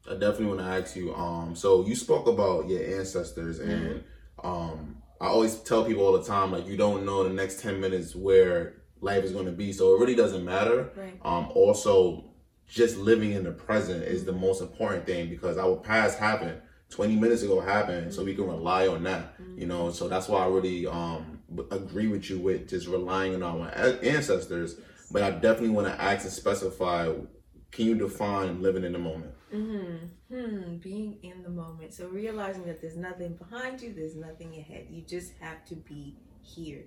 I 0.09 0.15
definitely 0.15 0.47
want 0.47 0.61
to 0.61 0.67
ask 0.67 0.97
you. 0.97 1.15
Um, 1.15 1.57
so 1.57 1.87
you 1.87 1.95
spoke 1.95 2.27
about 2.27 2.69
your 2.69 2.83
ancestors, 2.99 3.59
and 3.59 4.05
um, 4.43 4.97
I 5.21 5.27
always 5.27 5.57
tell 5.57 5.85
people 5.85 6.05
all 6.05 6.13
the 6.13 6.25
time, 6.25 6.53
like 6.53 6.67
you 6.67 6.77
don't 6.77 7.07
know 7.07 7.25
the 7.25 7.31
next 7.33 7.61
ten 7.61 7.81
minutes 7.81 8.15
where 8.15 8.75
life 9.01 9.25
is 9.25 9.33
going 9.33 9.47
to 9.47 9.53
be, 9.53 9.73
so 9.73 9.95
it 9.95 10.01
really 10.01 10.15
doesn't 10.15 10.45
matter. 10.45 10.91
Right. 10.97 11.19
Um, 11.25 11.49
also, 11.55 12.25
just 12.69 12.97
living 12.99 13.33
in 13.33 13.45
the 13.45 13.53
present 13.53 14.03
is 14.05 14.25
the 14.25 14.33
most 14.33 14.61
important 14.61 15.07
thing 15.07 15.31
because 15.31 15.57
our 15.57 15.77
past 15.77 16.19
happened. 16.19 16.61
20 16.91 17.17
minutes 17.17 17.43
ago 17.43 17.61
happened, 17.61 18.13
so 18.13 18.23
we 18.23 18.35
can 18.35 18.47
rely 18.47 18.87
on 18.87 19.03
that, 19.03 19.35
you 19.57 19.67
know. 19.67 19.91
So 19.91 20.07
that's 20.07 20.29
why 20.29 20.45
I 20.45 20.49
really 20.49 20.87
um 20.87 21.41
agree 21.71 22.09
with 22.09 22.29
you 22.29 22.39
with 22.39 22.69
just 22.69 22.87
relying 22.87 23.35
on 23.35 23.43
our 23.43 23.69
ancestors. 24.05 24.77
But 25.11 25.23
I 25.23 25.31
definitely 25.31 25.71
want 25.71 25.89
to 25.89 26.01
ask 26.01 26.25
and 26.25 26.33
specify: 26.33 27.13
Can 27.73 27.87
you 27.87 27.95
define 27.95 28.63
living 28.63 28.85
in 28.85 28.93
the 28.93 28.99
moment? 28.99 29.33
Mm-hmm. 29.55 30.35
Hmm. 30.35 30.77
Being 30.79 31.19
in 31.23 31.43
the 31.43 31.49
moment. 31.49 31.95
So 31.95 32.09
realizing 32.09 32.65
that 32.65 32.81
there's 32.81 32.97
nothing 32.97 33.35
behind 33.35 33.81
you, 33.81 33.95
there's 33.95 34.17
nothing 34.17 34.57
ahead. 34.57 34.89
You 34.91 35.03
just 35.03 35.33
have 35.41 35.65
to 35.67 35.77
be 35.77 36.17
here. 36.43 36.87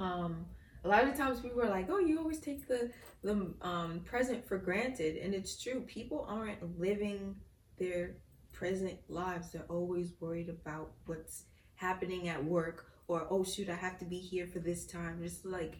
Um, 0.00 0.46
a 0.84 0.88
lot 0.88 1.04
of 1.04 1.16
times 1.16 1.40
people 1.40 1.60
are 1.60 1.68
like, 1.68 1.88
"Oh, 1.88 1.98
you 1.98 2.18
always 2.18 2.40
take 2.40 2.66
the 2.66 2.90
the 3.22 3.54
um, 3.62 4.00
present 4.04 4.46
for 4.46 4.58
granted," 4.58 5.16
and 5.16 5.34
it's 5.34 5.62
true. 5.62 5.82
People 5.82 6.26
aren't 6.28 6.80
living 6.80 7.36
their 7.78 8.16
present 8.52 8.98
lives. 9.08 9.52
They're 9.52 9.62
always 9.68 10.12
worried 10.20 10.48
about 10.48 10.92
what's 11.06 11.44
happening 11.74 12.28
at 12.28 12.42
work, 12.42 12.86
or 13.08 13.26
oh 13.30 13.44
shoot, 13.44 13.68
I 13.68 13.74
have 13.74 13.98
to 13.98 14.04
be 14.04 14.18
here 14.18 14.46
for 14.46 14.58
this 14.58 14.86
time. 14.86 15.20
Just 15.22 15.44
like 15.44 15.78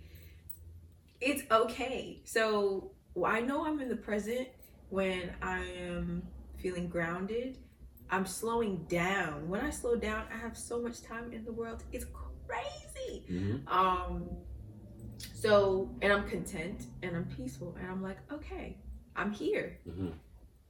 it's 1.20 1.42
okay. 1.50 2.20
So 2.24 2.92
I 3.24 3.40
know 3.40 3.66
I'm 3.66 3.80
in 3.80 3.88
the 3.88 3.96
present 3.96 4.48
when 4.90 5.30
I 5.40 5.60
am 5.64 6.22
feeling 6.58 6.88
grounded. 6.88 7.58
I'm 8.10 8.26
slowing 8.26 8.84
down. 8.88 9.48
When 9.48 9.60
I 9.60 9.70
slow 9.70 9.94
down, 9.96 10.26
I 10.34 10.36
have 10.36 10.56
so 10.58 10.80
much 10.82 11.00
time 11.02 11.32
in 11.32 11.44
the 11.44 11.52
world. 11.52 11.84
It's 11.92 12.06
crazy. 12.46 13.24
Mhm. 13.30 13.68
Um, 13.68 14.28
so 15.34 15.94
and 16.02 16.12
I'm 16.12 16.28
content 16.28 16.86
and 17.02 17.16
I'm 17.16 17.26
peaceful 17.26 17.76
and 17.78 17.88
I'm 17.88 18.02
like, 18.02 18.18
okay, 18.32 18.78
I'm 19.16 19.30
here. 19.32 19.78
Mhm. 19.88 20.12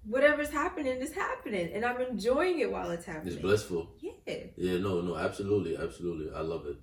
Whatever's 0.04 0.48
happening 0.50 0.96
is 1.02 1.12
happening, 1.12 1.72
and 1.74 1.84
I'm 1.84 2.00
enjoying 2.00 2.58
it 2.60 2.72
while 2.72 2.90
it's 2.90 3.04
happening. 3.04 3.34
It's 3.34 3.42
blissful. 3.42 3.90
Yeah. 4.00 4.12
Yeah, 4.56 4.78
no, 4.78 5.02
no, 5.02 5.16
absolutely, 5.16 5.76
absolutely. 5.76 6.32
I 6.34 6.40
love 6.40 6.64
it. 6.66 6.76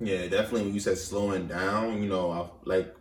Yeah, 0.00 0.28
definitely. 0.28 0.62
When 0.62 0.74
you 0.74 0.80
said 0.80 0.98
slowing 0.98 1.48
down, 1.48 2.02
you 2.02 2.08
know, 2.08 2.30
I, 2.30 2.48
like 2.64 2.94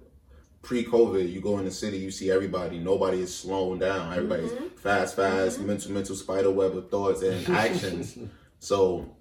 pre-COVID, 0.63 1.31
you 1.31 1.41
go 1.41 1.59
in 1.59 1.65
the 1.65 1.71
city, 1.71 1.97
you 1.97 2.09
see 2.09 2.31
everybody. 2.31 2.79
Nobody 2.79 3.19
is 3.19 3.35
slowing 3.35 3.79
down. 3.79 4.11
Everybody's 4.13 4.51
mm-hmm. 4.51 4.75
fast, 4.77 5.15
fast, 5.15 5.57
mm-hmm. 5.57 5.67
mental, 5.67 5.91
mental 5.91 6.15
spider 6.15 6.49
web 6.49 6.75
of 6.75 6.89
thoughts 6.89 7.21
and 7.21 7.47
actions. 7.55 8.17
so 8.59 9.13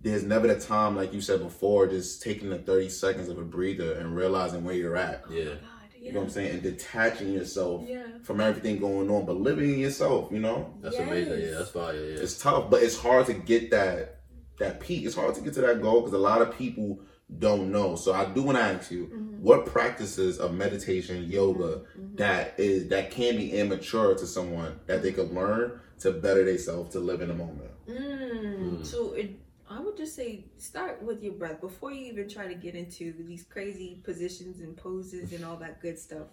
there's 0.00 0.22
never 0.22 0.46
the 0.46 0.58
time, 0.58 0.96
like 0.96 1.12
you 1.12 1.20
said 1.20 1.40
before, 1.40 1.88
just 1.88 2.22
taking 2.22 2.50
the 2.50 2.58
30 2.58 2.88
seconds 2.88 3.28
of 3.28 3.38
a 3.38 3.42
breather 3.42 3.94
and 3.94 4.16
realizing 4.16 4.64
where 4.64 4.74
you're 4.74 4.96
at. 4.96 5.24
Yeah. 5.28 5.42
Oh, 5.42 5.48
God, 5.48 5.58
yeah. 5.98 6.06
You 6.06 6.12
know 6.12 6.20
what 6.20 6.26
I'm 6.26 6.30
saying? 6.30 6.50
And 6.52 6.62
detaching 6.62 7.32
yourself 7.32 7.84
Yeah. 7.86 8.04
from 8.22 8.40
everything 8.40 8.78
going 8.78 9.10
on, 9.10 9.26
but 9.26 9.36
living 9.36 9.74
in 9.74 9.78
yourself. 9.80 10.30
You 10.30 10.38
know, 10.38 10.72
That's 10.80 10.96
amazing. 10.96 11.40
Yeah, 11.40 11.50
that's 11.58 11.70
fire. 11.70 11.94
Yeah. 11.94 12.20
it's 12.20 12.40
tough, 12.40 12.70
but 12.70 12.82
it's 12.82 12.96
hard 12.96 13.26
to 13.26 13.34
get 13.34 13.72
that 13.72 14.20
that 14.58 14.78
peak. 14.78 15.04
It's 15.04 15.14
hard 15.16 15.34
to 15.34 15.40
get 15.40 15.54
to 15.54 15.62
that 15.62 15.82
goal 15.82 16.02
because 16.02 16.12
a 16.12 16.18
lot 16.18 16.42
of 16.42 16.56
people 16.56 17.00
don't 17.38 17.70
know. 17.70 17.96
So 17.96 18.12
I 18.12 18.24
do 18.26 18.42
want 18.42 18.58
to 18.58 18.64
ask 18.64 18.90
you, 18.90 19.06
mm-hmm. 19.06 19.42
what 19.42 19.66
practices 19.66 20.38
of 20.38 20.54
meditation, 20.54 21.22
mm-hmm. 21.22 21.32
yoga, 21.32 21.82
mm-hmm. 21.98 22.16
that 22.16 22.54
is 22.58 22.88
that 22.88 23.10
can 23.10 23.36
be 23.36 23.52
immature 23.52 24.14
to 24.14 24.26
someone 24.26 24.80
that 24.86 25.02
they 25.02 25.12
could 25.12 25.32
learn 25.32 25.80
to 26.00 26.12
better 26.12 26.44
themselves 26.44 26.92
to 26.92 27.00
live 27.00 27.20
in 27.20 27.28
the 27.28 27.34
moment. 27.34 27.70
Mm. 27.88 28.78
Hmm. 28.78 28.82
So 28.84 29.12
it, 29.12 29.38
I 29.68 29.78
would 29.80 29.96
just 29.96 30.16
say 30.16 30.46
start 30.56 31.02
with 31.02 31.22
your 31.22 31.34
breath 31.34 31.60
before 31.60 31.92
you 31.92 32.06
even 32.06 32.28
try 32.28 32.48
to 32.48 32.54
get 32.54 32.74
into 32.74 33.12
these 33.12 33.44
crazy 33.44 34.00
positions 34.02 34.60
and 34.60 34.76
poses 34.76 35.32
and 35.32 35.44
all 35.44 35.56
that 35.58 35.80
good 35.80 35.98
stuff. 35.98 36.28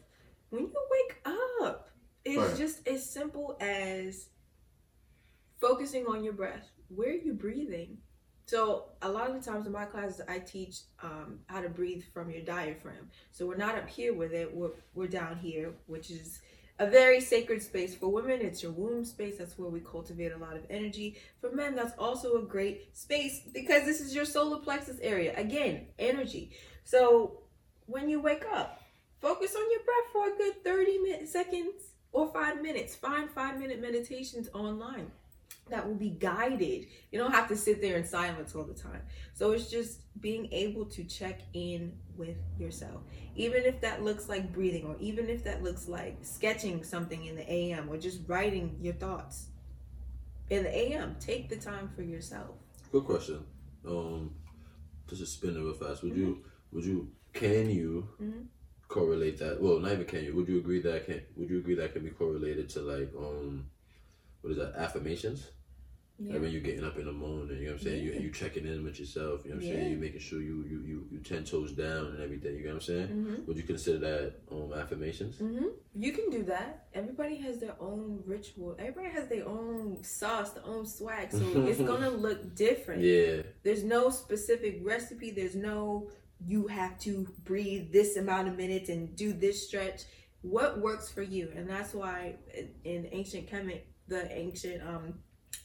When 0.50 0.64
you 0.64 0.88
wake 0.92 1.22
up, 1.62 1.90
it's 2.24 2.38
Right. 2.38 2.58
just 2.58 2.88
as 2.88 3.08
simple 3.08 3.58
as 3.60 4.30
focusing 5.60 6.06
on 6.08 6.24
your 6.24 6.34
breath. 6.34 6.70
Where 6.90 7.10
are 7.10 7.14
you 7.14 7.34
breathing? 7.34 7.98
So 8.48 8.86
a 9.02 9.10
lot 9.10 9.30
of 9.30 9.36
the 9.36 9.52
times 9.52 9.68
in 9.68 9.74
my 9.74 9.84
classes, 9.84 10.22
I 10.26 10.40
teach 10.40 10.80
um, 11.04 11.40
how 11.48 11.60
to 11.60 11.68
breathe 11.68 12.04
from 12.14 12.32
your 12.32 12.42
diaphragm. 12.42 13.10
So 13.32 13.46
we're 13.46 13.58
not 13.58 13.76
up 13.76 13.90
here 13.90 14.14
with 14.14 14.32
it. 14.32 14.56
We're 14.56 14.72
we're 14.96 15.08
down 15.08 15.38
here, 15.38 15.74
which 15.88 16.10
is 16.10 16.40
a 16.80 16.90
very 16.90 17.20
sacred 17.20 17.62
space 17.62 17.94
for 17.94 18.08
women. 18.08 18.40
It's 18.40 18.64
your 18.64 18.72
womb 18.72 19.04
space. 19.04 19.38
That's 19.38 19.58
where 19.58 19.70
we 19.70 19.82
cultivate 19.82 20.32
a 20.32 20.38
lot 20.38 20.56
of 20.56 20.64
energy. 20.70 21.18
For 21.42 21.52
men, 21.52 21.76
that's 21.76 21.92
also 22.00 22.38
a 22.38 22.42
great 22.42 22.98
space 22.98 23.42
because 23.54 23.84
this 23.84 24.00
is 24.00 24.16
your 24.16 24.24
solar 24.24 24.60
plexus 24.60 24.98
area. 25.02 25.38
Again, 25.38 25.88
energy. 26.00 26.52
So 26.86 27.42
when 27.86 28.08
you 28.08 28.22
wake 28.22 28.46
up, 28.54 28.82
focus 29.20 29.58
on 29.58 29.72
your 29.72 29.82
breath 29.82 30.14
for 30.14 30.34
a 30.34 30.38
good 30.38 30.64
30 30.64 31.00
minutes, 31.00 31.34
seconds 31.34 31.92
or 32.14 32.32
five 32.32 32.62
minutes. 32.62 32.96
Find 32.96 33.30
five 33.30 33.60
minute 33.60 33.82
meditations 33.82 34.48
online 34.54 35.12
that 35.70 35.88
will 35.88 35.96
be 35.96 36.10
guided. 36.10 36.88
You 37.12 37.20
don't 37.20 37.32
have 37.34 37.48
to 37.50 37.56
sit 37.56 37.82
there 37.82 37.98
in 37.98 38.06
silence 38.06 38.56
all 38.56 38.64
the 38.64 38.74
time. 38.74 39.02
So 39.34 39.52
it's 39.52 39.70
just 39.70 40.02
being 40.22 40.52
able 40.52 40.86
to 40.86 41.04
check 41.04 41.42
in 41.54 41.94
with 42.16 42.38
yourself. 42.58 43.02
Even 43.36 43.64
if 43.64 43.82
that 43.82 44.04
looks 44.04 44.28
like 44.30 44.52
breathing, 44.52 44.86
or 44.86 44.96
even 45.00 45.30
if 45.30 45.44
that 45.44 45.64
looks 45.64 45.88
like 45.88 46.18
sketching 46.22 46.84
something 46.84 47.26
in 47.26 47.36
the 47.36 47.52
AM, 47.52 47.90
or 47.90 47.98
just 47.98 48.22
writing 48.28 48.78
your 48.82 48.94
thoughts 48.96 49.48
in 50.50 50.64
the 50.64 50.76
AM. 50.76 51.16
Take 51.20 51.50
the 51.50 51.58
time 51.58 51.90
for 51.96 52.02
yourself. 52.02 52.56
Good 52.92 53.04
question. 53.06 53.44
Um, 53.88 54.34
just 55.08 55.22
to 55.22 55.28
spin 55.28 55.56
it 55.56 55.60
real 55.60 55.74
fast. 55.74 56.04
Would 56.04 56.16
you? 56.16 56.28
Mm-hmm. 56.28 56.76
Would 56.76 56.86
you? 56.86 57.12
Can 57.34 57.70
you 57.70 58.10
Mhm. 58.20 58.48
correlate 58.88 59.38
that? 59.40 59.62
Well, 59.62 59.80
not 59.80 59.92
even 59.92 60.06
can 60.06 60.24
you. 60.24 60.34
Would 60.36 60.48
you 60.48 60.58
agree 60.58 60.82
that 60.82 61.06
can? 61.06 61.22
Would 61.36 61.50
you 61.50 61.60
agree 61.60 61.76
that 61.76 61.94
can 61.94 62.04
be 62.04 62.10
correlated 62.10 62.70
to 62.70 62.82
like 62.82 63.14
um, 63.16 63.70
what 64.42 64.52
is 64.52 64.58
that? 64.58 64.74
Affirmations. 64.76 65.52
Like 66.20 66.42
mean, 66.42 66.52
you're 66.52 66.62
getting 66.62 66.84
up 66.84 66.98
in 66.98 67.06
the 67.06 67.12
morning, 67.12 67.58
you 67.60 67.66
know 67.66 67.72
what 67.74 67.82
I'm 67.82 67.84
saying? 67.86 68.04
You 68.04 68.12
Yeah. 68.14 68.20
you 68.20 68.32
checking 68.32 68.66
in 68.66 68.84
with 68.84 69.00
yourself, 69.00 69.46
you 69.46 69.52
know 69.52 69.58
what 69.58 69.66
I'm 69.66 69.70
Yeah. 69.70 69.76
saying? 69.78 69.92
You're 69.92 70.00
making 70.00 70.20
sure 70.20 70.42
you 70.42 70.64
you 70.64 70.80
you 70.82 71.08
you 71.12 71.20
ten 71.20 71.44
toes 71.44 71.74
down 71.74 72.08
and 72.08 72.20
everything. 72.22 72.56
You 72.58 72.64
know 72.64 72.74
what 72.74 72.76
I'm 72.76 72.82
saying? 72.82 73.08
hmm 73.08 73.36
Would 73.46 73.58
you 73.58 73.64
consider 73.64 74.00
that 74.00 74.34
um 74.52 74.74
affirmations? 74.74 75.38
hmm 75.38 75.68
You 75.94 76.12
can 76.14 76.30
do 76.32 76.42
that. 76.46 76.88
Everybody 76.94 77.36
has 77.38 77.60
their 77.60 77.76
own 77.80 78.24
ritual. 78.26 78.76
Everybody 78.80 79.10
has 79.10 79.28
their 79.28 79.48
own 79.48 80.04
sauce, 80.04 80.52
their 80.52 80.66
own 80.66 80.86
swag. 80.88 81.32
So 81.32 81.38
it's 81.70 81.82
gonna 81.82 82.10
look 82.10 82.56
different. 82.56 83.02
Yeah, 83.04 83.44
There's 83.64 83.84
no 83.84 84.10
specific 84.10 84.80
recipe. 84.84 85.30
There's 85.32 85.56
no 85.56 86.10
you 86.46 86.68
have 86.68 86.98
to 87.00 87.28
breathe 87.44 87.92
this 87.92 88.16
amount 88.18 88.48
of 88.48 88.56
minutes 88.58 88.90
and 88.90 89.16
do 89.16 89.34
this 89.34 89.68
stretch. 89.68 90.02
What 90.42 90.80
works 90.80 91.12
for 91.12 91.22
you? 91.24 91.52
And 91.56 91.70
that's 91.70 91.94
why 91.94 92.38
in- 92.54 92.74
in 92.84 93.10
ancient 93.12 93.48
Kemet, 93.50 93.82
the 94.08 94.32
ancient 94.32 94.82
um 94.82 95.20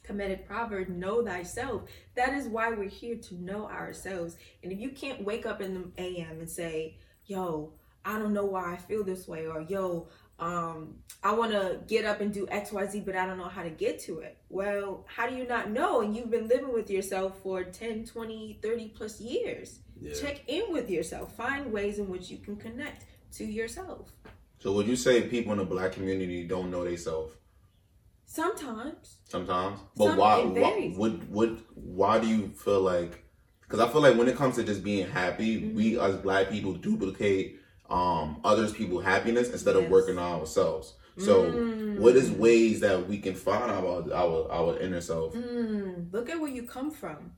Kemetic 0.07 0.47
proverb, 0.47 0.89
know 0.89 1.25
thyself. 1.25 1.83
That 2.15 2.35
is 2.35 2.47
why 2.49 2.71
we're 2.71 2.89
here 2.89 3.17
to 3.17 3.35
know 3.37 3.69
ourselves. 3.69 4.37
And 4.63 4.73
if 4.73 4.81
you 4.81 4.91
can't 4.91 5.23
wake 5.25 5.47
up 5.47 5.61
in 5.61 5.75
the 5.75 6.03
AM 6.03 6.41
and 6.41 6.51
say, 6.51 6.97
yo, 7.27 7.73
I 8.05 8.19
don't 8.19 8.33
know 8.33 8.45
why 8.47 8.73
I 8.73 8.77
feel 8.77 9.05
this 9.05 9.29
way, 9.29 9.47
or 9.47 9.61
yo, 9.63 10.09
um, 10.41 10.97
I 11.23 11.33
want 11.35 11.53
to 11.53 11.79
get 11.87 12.05
up 12.05 12.21
and 12.21 12.33
do 12.33 12.47
XYZ, 12.47 13.05
but 13.05 13.15
I 13.15 13.27
don't 13.27 13.39
know 13.39 13.49
how 13.49 13.63
to 13.63 13.71
get 13.71 14.01
to 14.01 14.19
it. 14.21 14.39
Well, 14.49 15.07
how 15.07 15.29
do 15.29 15.37
you 15.37 15.47
not 15.47 15.71
know? 15.71 16.01
And 16.01 16.17
you've 16.17 16.31
been 16.31 16.49
living 16.49 16.73
with 16.73 16.91
yourself 16.91 17.39
for 17.43 17.63
10, 17.63 18.07
20, 18.07 18.59
30 18.61 18.89
plus 18.89 19.21
years. 19.21 19.79
yeah. 20.01 20.15
Check 20.15 20.43
in 20.49 20.73
with 20.73 20.91
yourself. 20.91 21.37
Find 21.37 21.73
ways 21.73 22.01
in 22.01 22.09
which 22.09 22.29
you 22.29 22.39
can 22.39 22.57
connect 22.57 23.05
to 23.35 23.45
yourself. 23.45 24.11
So 24.59 24.73
would 24.73 24.89
you 24.89 24.97
say 24.97 25.23
people 25.23 25.53
in 25.53 25.59
the 25.59 25.65
black 25.65 25.93
community 25.93 26.45
don't 26.45 26.71
know 26.73 26.85
themselves 26.85 27.35
Sometimes. 28.33 29.19
sometimes? 29.29 29.79
But 29.97 30.07
Some- 30.07 30.17
why? 30.19 30.43
Why, 30.45 30.95
would 30.97 31.31
would 31.31 31.63
why 31.75 32.19
do 32.19 32.27
you 32.27 32.49
feel 32.49 32.81
like? 32.81 33.23
Because 33.61 33.81
I 33.81 33.89
feel 33.93 34.01
like 34.01 34.17
when 34.17 34.27
it 34.29 34.37
comes 34.37 34.57
to 34.57 34.65
just 34.65 34.83
being 34.83 35.07
happy, 35.07 35.61
Mm-hmm. 35.61 35.77
we 35.77 35.99
as 36.01 36.17
black 36.17 36.49
people 36.51 36.73
duplicate 36.75 37.59
um 37.91 38.41
others 38.43 38.73
people 38.73 39.01
happiness 39.01 39.51
instead 39.51 39.77
of 39.77 39.91
working 39.91 40.17
on 40.19 40.41
ourselves. 40.41 40.95
So, 41.19 41.45
Mm. 41.45 41.99
what 41.99 42.17
is 42.17 42.31
ways 42.31 42.81
that 42.81 43.07
we 43.07 43.19
can 43.19 43.35
find 43.35 43.71
our 43.71 44.11
our 44.15 44.51
our 44.51 44.79
inner 44.79 45.03
self? 45.03 45.35
Mm, 45.35 46.11
look 46.11 46.31
at 46.31 46.41
where 46.41 46.51
you 46.51 46.63
come 46.63 46.91
from. 46.91 47.33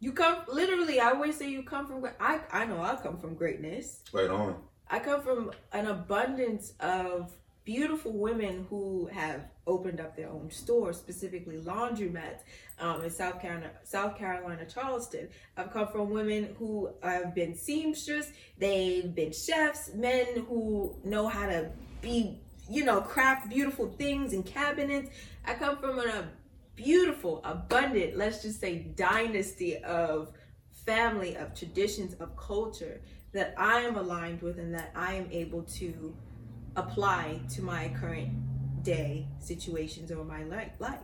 You 0.00 0.12
come 0.12 0.36
literally. 0.52 1.00
I 1.00 1.12
always 1.12 1.36
say 1.38 1.48
you 1.50 1.62
come 1.62 1.86
from. 1.86 2.04
I 2.20 2.40
I 2.52 2.66
know 2.66 2.82
I 2.82 2.96
come 2.96 3.16
from 3.18 3.34
greatness. 3.36 4.02
Right 4.12 4.28
on. 4.28 4.56
I 4.90 4.98
come 4.98 5.22
from 5.22 5.50
an 5.72 5.86
abundance 5.86 6.74
of 6.80 7.32
beautiful 7.64 8.12
women 8.12 8.66
who 8.70 9.06
have 9.12 9.42
opened 9.66 10.00
up 10.00 10.16
their 10.16 10.28
own 10.28 10.50
stores, 10.50 10.96
specifically 10.96 11.58
laundromats 11.58 12.40
um, 12.78 13.02
in 13.02 13.10
South 13.10 13.40
Carolina, 13.40 13.70
South 13.84 14.16
Carolina, 14.16 14.64
Charleston. 14.64 15.28
I've 15.56 15.72
come 15.72 15.88
from 15.88 16.10
women 16.10 16.54
who 16.58 16.90
have 17.02 17.34
been 17.34 17.54
seamstress. 17.54 18.32
They've 18.58 19.14
been 19.14 19.32
chefs, 19.32 19.92
men 19.94 20.44
who 20.48 20.96
know 21.04 21.28
how 21.28 21.46
to 21.46 21.70
be, 22.00 22.40
you 22.68 22.84
know, 22.84 23.00
craft 23.00 23.50
beautiful 23.50 23.88
things 23.98 24.32
and 24.32 24.44
cabinets. 24.44 25.10
I 25.46 25.54
come 25.54 25.78
from 25.78 25.98
a 25.98 26.28
beautiful, 26.74 27.40
abundant, 27.44 28.16
let's 28.16 28.42
just 28.42 28.60
say, 28.60 28.78
dynasty 28.96 29.76
of 29.78 30.32
family, 30.86 31.36
of 31.36 31.54
traditions, 31.54 32.14
of 32.14 32.36
culture 32.36 33.00
that 33.32 33.54
I 33.56 33.80
am 33.80 33.96
aligned 33.96 34.42
with 34.42 34.58
and 34.58 34.74
that 34.74 34.90
I 34.96 35.14
am 35.14 35.28
able 35.30 35.62
to 35.62 36.16
apply 36.76 37.40
to 37.54 37.62
my 37.62 37.92
current 38.00 38.30
day 38.82 39.26
situations 39.38 40.10
or 40.10 40.24
my 40.24 40.44
life. 40.44 40.98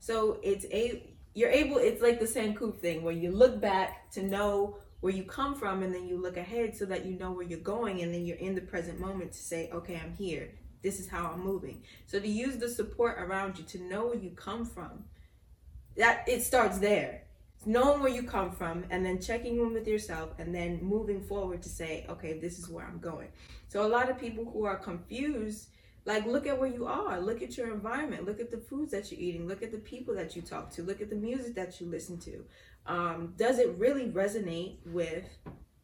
So 0.00 0.38
it's 0.42 0.64
a 0.66 1.02
you're 1.34 1.50
able 1.50 1.78
it's 1.78 2.02
like 2.02 2.20
the 2.20 2.26
Sankofa 2.26 2.78
thing 2.78 3.02
where 3.02 3.14
you 3.14 3.30
look 3.30 3.60
back 3.60 4.10
to 4.12 4.22
know 4.22 4.78
where 5.00 5.12
you 5.12 5.24
come 5.24 5.54
from 5.54 5.82
and 5.82 5.94
then 5.94 6.08
you 6.08 6.20
look 6.20 6.36
ahead 6.36 6.74
so 6.74 6.84
that 6.86 7.04
you 7.04 7.18
know 7.18 7.30
where 7.30 7.44
you're 7.44 7.58
going 7.58 8.02
and 8.02 8.12
then 8.12 8.24
you're 8.24 8.38
in 8.38 8.54
the 8.54 8.60
present 8.60 8.98
moment 8.98 9.32
to 9.32 9.38
say, 9.38 9.68
okay, 9.72 10.00
I'm 10.02 10.14
here. 10.14 10.48
This 10.82 10.98
is 11.00 11.08
how 11.08 11.30
I'm 11.32 11.44
moving. 11.44 11.82
So 12.06 12.18
to 12.18 12.28
use 12.28 12.56
the 12.56 12.68
support 12.68 13.16
around 13.18 13.58
you 13.58 13.64
to 13.64 13.82
know 13.82 14.06
where 14.06 14.16
you 14.16 14.30
come 14.30 14.64
from. 14.64 15.04
That 15.96 16.28
it 16.28 16.42
starts 16.42 16.78
there 16.78 17.22
knowing 17.64 18.00
where 18.00 18.12
you 18.12 18.22
come 18.22 18.50
from 18.50 18.84
and 18.90 19.04
then 19.04 19.20
checking 19.20 19.58
in 19.58 19.72
with 19.72 19.86
yourself 19.88 20.30
and 20.38 20.54
then 20.54 20.78
moving 20.82 21.20
forward 21.20 21.62
to 21.62 21.68
say 21.68 22.06
okay 22.08 22.38
this 22.38 22.58
is 22.58 22.68
where 22.68 22.86
i'm 22.86 22.98
going. 22.98 23.28
So 23.68 23.84
a 23.84 23.88
lot 23.88 24.10
of 24.10 24.18
people 24.18 24.44
who 24.44 24.64
are 24.64 24.76
confused 24.76 25.68
like 26.06 26.24
look 26.24 26.46
at 26.46 26.58
where 26.58 26.70
you 26.70 26.86
are. 26.86 27.20
Look 27.20 27.42
at 27.42 27.56
your 27.56 27.72
environment. 27.72 28.24
Look 28.24 28.40
at 28.40 28.50
the 28.50 28.58
foods 28.58 28.92
that 28.92 29.10
you're 29.10 29.20
eating. 29.20 29.48
Look 29.48 29.62
at 29.62 29.72
the 29.72 29.78
people 29.78 30.14
that 30.14 30.36
you 30.36 30.42
talk 30.42 30.70
to. 30.70 30.82
Look 30.82 31.00
at 31.00 31.10
the 31.10 31.16
music 31.16 31.56
that 31.56 31.80
you 31.80 31.88
listen 31.88 32.18
to. 32.20 32.44
Um, 32.86 33.34
does 33.36 33.58
it 33.58 33.74
really 33.76 34.06
resonate 34.06 34.76
with 34.86 35.24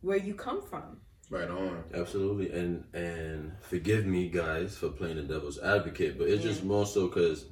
where 0.01 0.17
you 0.17 0.35
come 0.35 0.63
from? 0.63 0.99
Right 1.29 1.49
on. 1.49 1.83
Absolutely, 1.95 2.53
and 2.53 2.85
and 2.95 3.53
forgive 3.61 4.07
me, 4.07 4.29
guys, 4.29 4.77
for 4.77 4.91
playing 4.91 5.17
the 5.17 5.23
devil's 5.23 5.59
advocate, 5.59 6.19
but 6.19 6.29
it's 6.29 6.43
just 6.43 6.63
more 6.63 6.87
so 6.87 7.09
because 7.09 7.47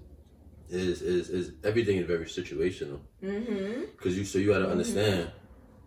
is 0.72 1.02
is 1.02 1.28
is 1.30 1.52
everything 1.64 1.96
is 1.98 2.06
very 2.06 2.24
situational. 2.26 3.00
Mm-hmm. 3.22 3.82
Because 3.92 4.16
you 4.16 4.24
so 4.24 4.38
you 4.38 4.48
gotta 4.52 4.70
understand, 4.70 5.30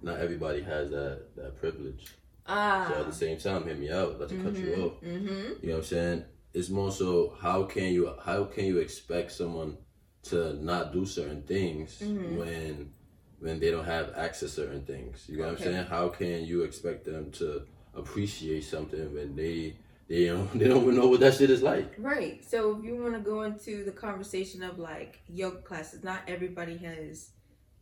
not 0.01 0.19
everybody 0.19 0.61
has 0.61 0.89
that 0.91 1.35
that 1.35 1.59
privilege. 1.59 2.07
Ah. 2.45 2.85
So 2.89 2.99
at 2.99 3.05
the 3.07 3.13
same 3.13 3.37
time, 3.37 3.63
hear 3.65 3.75
me 3.75 3.89
out. 3.91 4.19
Not 4.19 4.29
to 4.29 4.35
cut 4.35 4.55
you 4.55 4.73
off. 4.75 5.01
Mm-hmm. 5.01 5.27
You 5.61 5.69
know 5.69 5.73
what 5.73 5.77
I'm 5.77 5.83
saying? 5.83 6.25
It's 6.53 6.69
more 6.69 6.91
so 6.91 7.35
how 7.41 7.63
can 7.63 7.93
you 7.93 8.13
how 8.23 8.43
can 8.43 8.65
you 8.65 8.77
expect 8.79 9.31
someone 9.31 9.77
to 10.23 10.53
not 10.53 10.93
do 10.93 11.05
certain 11.05 11.43
things 11.43 11.99
Mm-hmm. 11.99 12.37
when 12.37 12.91
when 13.39 13.59
they 13.59 13.71
don't 13.71 13.85
have 13.85 14.13
access 14.15 14.55
to 14.55 14.61
certain 14.61 14.83
things? 14.85 15.25
You 15.27 15.37
know 15.37 15.45
what 15.45 15.57
I'm 15.57 15.63
saying? 15.63 15.85
How 15.87 16.09
can 16.09 16.43
you 16.45 16.63
expect 16.63 17.05
them 17.05 17.31
to 17.31 17.63
appreciate 17.95 18.63
something 18.63 19.13
when 19.13 19.35
they 19.35 19.77
they 20.07 20.25
don't 20.25 20.51
they 20.59 20.67
don't 20.67 20.83
even 20.83 20.95
know 20.95 21.07
what 21.07 21.19
that 21.21 21.35
shit 21.35 21.49
is 21.49 21.61
like? 21.61 21.95
Right. 21.97 22.43
So 22.45 22.77
if 22.77 22.83
you 22.83 22.95
want 23.01 23.13
to 23.15 23.19
go 23.19 23.43
into 23.43 23.83
the 23.83 23.91
conversation 23.91 24.63
of 24.63 24.79
like 24.79 25.21
yoga 25.27 25.57
classes, 25.57 26.03
not 26.03 26.21
everybody 26.27 26.77
has 26.77 27.31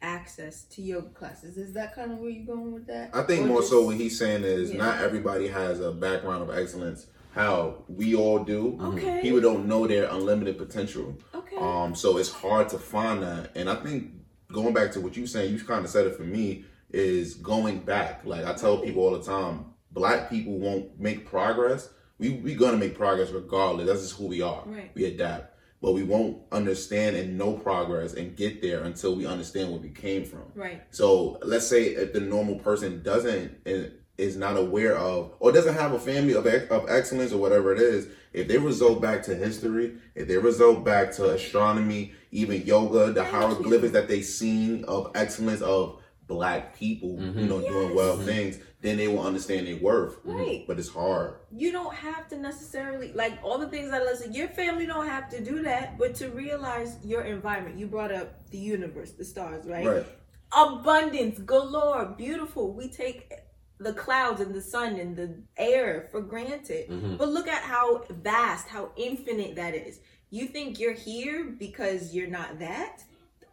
access 0.02 0.64
to 0.64 0.82
yoga 0.82 1.10
classes. 1.10 1.58
Is 1.58 1.74
that 1.74 1.94
kind 1.94 2.12
of 2.12 2.18
where 2.20 2.30
you're 2.30 2.46
going 2.56 2.72
with 2.72 2.88
that? 2.88 3.12
I 3.14 3.22
think 3.24 3.46
Or 3.46 3.48
more 3.48 3.60
just- 3.60 3.72
so 3.72 3.86
what 3.86 3.96
he's 3.98 4.18
saying 4.18 4.44
is 4.44 4.72
Yeah. 4.72 4.78
not 4.80 5.02
everybody 5.02 5.48
has 5.48 5.80
a 5.80 5.92
background 5.92 6.42
of 6.50 6.56
excellence. 6.56 7.08
How 7.34 7.86
we 7.88 8.14
all 8.16 8.44
do. 8.44 8.78
Okay. 8.82 9.22
People 9.22 9.40
don't 9.40 9.66
know 9.68 9.88
their 9.88 10.10
unlimited 10.10 10.58
potential. 10.58 11.18
Okay. 11.34 11.56
Um, 11.56 11.96
so 11.96 12.18
it's 12.18 12.30
hard 12.32 12.68
to 12.70 12.78
find 12.78 13.24
that. 13.24 13.52
And 13.56 13.70
I 13.70 13.76
think 13.76 14.12
going 14.52 14.74
back 14.74 14.92
to 14.94 15.00
what 15.02 15.16
you 15.16 15.26
saying, 15.26 15.54
you 15.54 15.64
kind 15.64 15.86
of 15.86 15.90
said 15.92 16.08
it 16.08 16.16
for 16.18 16.24
me, 16.24 16.66
is 16.90 17.36
going 17.36 17.80
back. 17.80 18.26
Like 18.26 18.44
I 18.46 18.54
tell 18.54 18.80
people 18.80 19.04
all 19.04 19.12
the 19.18 19.24
time, 19.24 19.66
black 19.92 20.30
people 20.30 20.58
won't 20.60 21.00
make 21.00 21.26
progress. 21.26 21.90
We 22.22 22.30
we 22.30 22.56
gonna 22.56 22.78
make 22.78 22.96
progress 22.96 23.32
regardless. 23.32 23.88
That's 23.88 24.02
just 24.02 24.16
who 24.18 24.28
we 24.28 24.42
are. 24.42 24.64
Right. 24.66 24.92
We 24.94 25.06
adapt. 25.06 25.58
But 25.82 25.94
we 25.94 26.04
won't 26.04 26.38
understand 26.52 27.16
and 27.16 27.40
know 27.40 27.54
progress 27.54 28.14
and 28.14 28.38
get 28.38 28.62
there 28.62 28.84
until 28.84 29.16
we 29.16 29.26
understand 29.26 29.72
where 29.72 29.80
we 29.80 29.90
came 29.90 30.24
from. 30.24 30.44
right. 30.54 30.84
So 30.92 31.40
let's 31.42 31.68
say 31.68 31.86
if 31.86 32.14
the 32.14 32.20
normal 32.20 32.60
person 32.60 33.02
doesn't 33.02 33.58
and 33.66 33.92
is 34.20 34.38
not 34.38 34.56
aware 34.56 34.96
of 34.96 35.34
or 35.40 35.52
doesn't 35.52 35.74
have 35.74 35.94
a 35.94 36.00
family 36.00 36.36
of 36.36 36.46
of 36.46 36.90
excellence 36.90 37.32
or 37.34 37.40
whatever 37.40 37.74
it 37.74 37.80
is, 37.82 38.08
if 38.34 38.48
they 38.48 38.60
result 38.60 39.02
back 39.02 39.24
to 39.24 39.36
history, 39.36 39.96
if 40.14 40.28
they 40.28 40.38
result 40.38 40.86
back 40.86 41.12
to 41.14 41.32
astronomy, 41.32 42.14
even 42.32 42.62
yoga, 42.64 43.12
the 43.12 43.24
hieroglyphics 43.24 43.94
that 43.94 44.08
they 44.08 44.22
seen 44.22 44.86
of 44.86 45.12
excellence 45.16 45.62
of 45.62 46.01
black 46.32 46.74
people, 46.78 47.10
you 47.10 47.32
mm-hmm. 47.32 47.48
know, 47.50 47.60
doing 47.60 47.94
well 47.94 48.16
mm-hmm. 48.16 48.26
things, 48.26 48.58
then 48.80 48.96
they 48.96 49.10
will 49.10 49.22
understand 49.22 49.68
their 49.68 49.76
worth. 49.76 50.16
Right. 50.24 50.64
But 50.66 50.80
it's 50.80 50.88
hard. 50.88 51.36
You 51.52 51.74
don't 51.74 51.94
have 51.94 52.30
to 52.30 52.38
necessarily 52.38 53.12
like 53.12 53.38
all 53.44 53.58
the 53.58 53.68
things 53.68 53.92
I 53.92 54.00
listen. 54.00 54.34
Your 54.34 54.48
family 54.48 54.86
don't 54.86 55.08
have 55.08 55.30
to 55.32 55.44
do 55.44 55.62
that, 55.64 55.98
but 55.98 56.16
to 56.16 56.30
realize 56.30 56.96
your 57.04 57.24
environment. 57.24 57.78
You 57.78 57.88
brought 57.88 58.14
up 58.14 58.50
the 58.50 58.58
universe, 58.58 59.12
the 59.12 59.26
stars, 59.26 59.66
right? 59.66 59.86
Right. 59.86 60.06
abundance 60.54 61.40
galore 61.40 62.14
beautiful 62.18 62.74
we 62.74 62.90
take 62.90 63.32
the 63.80 63.94
clouds 63.94 64.42
and 64.42 64.54
the 64.54 64.62
sun 64.62 65.00
and 65.00 65.16
the 65.16 65.42
air 65.56 66.10
for 66.12 66.20
granted 66.20 66.90
mm-hmm. 66.90 67.16
but 67.16 67.30
look 67.30 67.48
at 67.48 67.64
how 67.64 68.04
vast 68.10 68.68
how 68.68 68.92
infinite 68.98 69.56
that 69.56 69.74
is 69.74 70.02
you 70.30 70.48
think 70.48 70.78
you're 70.78 70.94
here 70.94 71.56
because 71.58 72.14
you're 72.14 72.28
not 72.28 72.60
that 72.60 73.02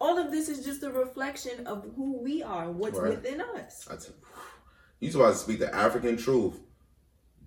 all 0.00 0.18
of 0.18 0.30
this 0.30 0.48
is 0.48 0.64
just 0.64 0.82
a 0.82 0.90
reflection 0.90 1.66
of 1.66 1.84
who 1.96 2.18
we 2.22 2.42
are 2.42 2.70
what's 2.70 2.98
Right. 2.98 3.10
within 3.10 3.40
us 3.40 3.86
I 3.90 3.96
t- 3.96 4.12
you 5.00 5.10
about 5.20 5.32
to 5.32 5.38
speak 5.38 5.60
the 5.60 5.72
African 5.74 6.16
truth. 6.16 6.58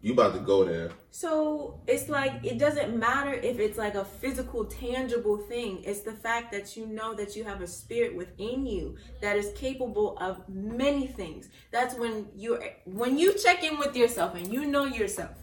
You 0.03 0.13
about 0.13 0.33
to 0.33 0.39
go 0.39 0.63
there. 0.63 0.89
So 1.11 1.79
it's 1.85 2.09
like 2.09 2.33
it 2.43 2.57
doesn't 2.57 2.97
matter 2.97 3.33
if 3.33 3.59
it's 3.59 3.77
like 3.77 3.93
a 3.93 4.03
physical, 4.03 4.65
tangible 4.65 5.37
thing. 5.37 5.83
It's 5.83 5.99
the 6.01 6.13
fact 6.13 6.51
that 6.53 6.75
you 6.75 6.87
know 6.87 7.13
that 7.13 7.35
you 7.35 7.43
have 7.43 7.61
a 7.61 7.67
spirit 7.67 8.15
within 8.15 8.65
you 8.65 8.95
that 9.21 9.35
is 9.37 9.51
capable 9.55 10.17
of 10.17 10.47
many 10.49 11.05
things. 11.05 11.49
That's 11.69 11.93
when 11.95 12.29
you're 12.35 12.63
when 12.85 13.19
you 13.19 13.33
check 13.37 13.63
in 13.63 13.77
with 13.77 13.95
yourself 13.95 14.33
and 14.33 14.51
you 14.51 14.65
know 14.65 14.85
yourself. 14.85 15.35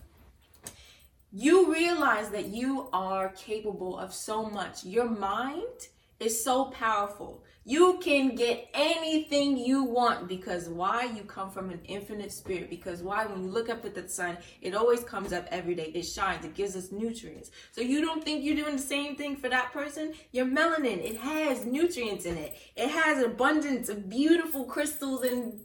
You 1.31 1.73
realize 1.73 2.31
that 2.31 2.47
you 2.47 2.89
are 2.93 3.29
capable 3.31 3.99
of 3.99 4.15
so 4.15 4.45
much. 4.45 4.85
Your 4.85 5.09
mind 5.09 5.89
is 6.21 6.43
so 6.43 6.67
powerful. 6.67 7.45
You 7.65 7.99
can 8.03 8.35
get 8.35 8.71
anything 8.73 9.59
you 9.59 9.85
want 9.85 10.27
because 10.27 10.69
why? 10.69 11.05
You 11.05 11.23
come 11.23 11.51
from 11.51 11.69
an 11.71 11.81
infinite 11.85 12.33
spirit. 12.33 12.71
Because 12.71 13.03
why? 13.03 13.27
When 13.27 13.45
you 13.45 13.51
look 13.51 13.69
up 13.69 13.85
at 13.85 13.95
the 13.95 14.09
sun, 14.09 14.39
it 14.63 14.75
always 14.75 15.05
comes 15.05 15.35
up 15.35 15.47
every 15.51 15.75
day. 15.75 15.93
It 15.95 16.05
shines. 16.05 16.45
It 16.47 16.55
gives 16.55 16.77
us 16.77 16.91
nutrients. 16.91 17.51
So 17.73 17.83
you 17.83 18.01
don't 18.01 18.25
think 18.25 18.43
you're 18.43 18.57
doing 18.57 18.77
the 18.77 18.83
same 18.83 19.17
thing 19.17 19.37
for 19.37 19.51
that 19.51 19.73
person? 19.73 20.15
Your 20.33 20.47
melanin, 20.47 21.05
it 21.05 21.19
has 21.19 21.67
nutrients 21.67 22.25
in 22.25 22.39
it. 22.39 22.57
It 22.75 22.89
has 22.89 23.23
abundance 23.23 23.91
of 23.91 24.09
beautiful 24.09 24.65
crystals 24.65 25.23
and 25.25 25.61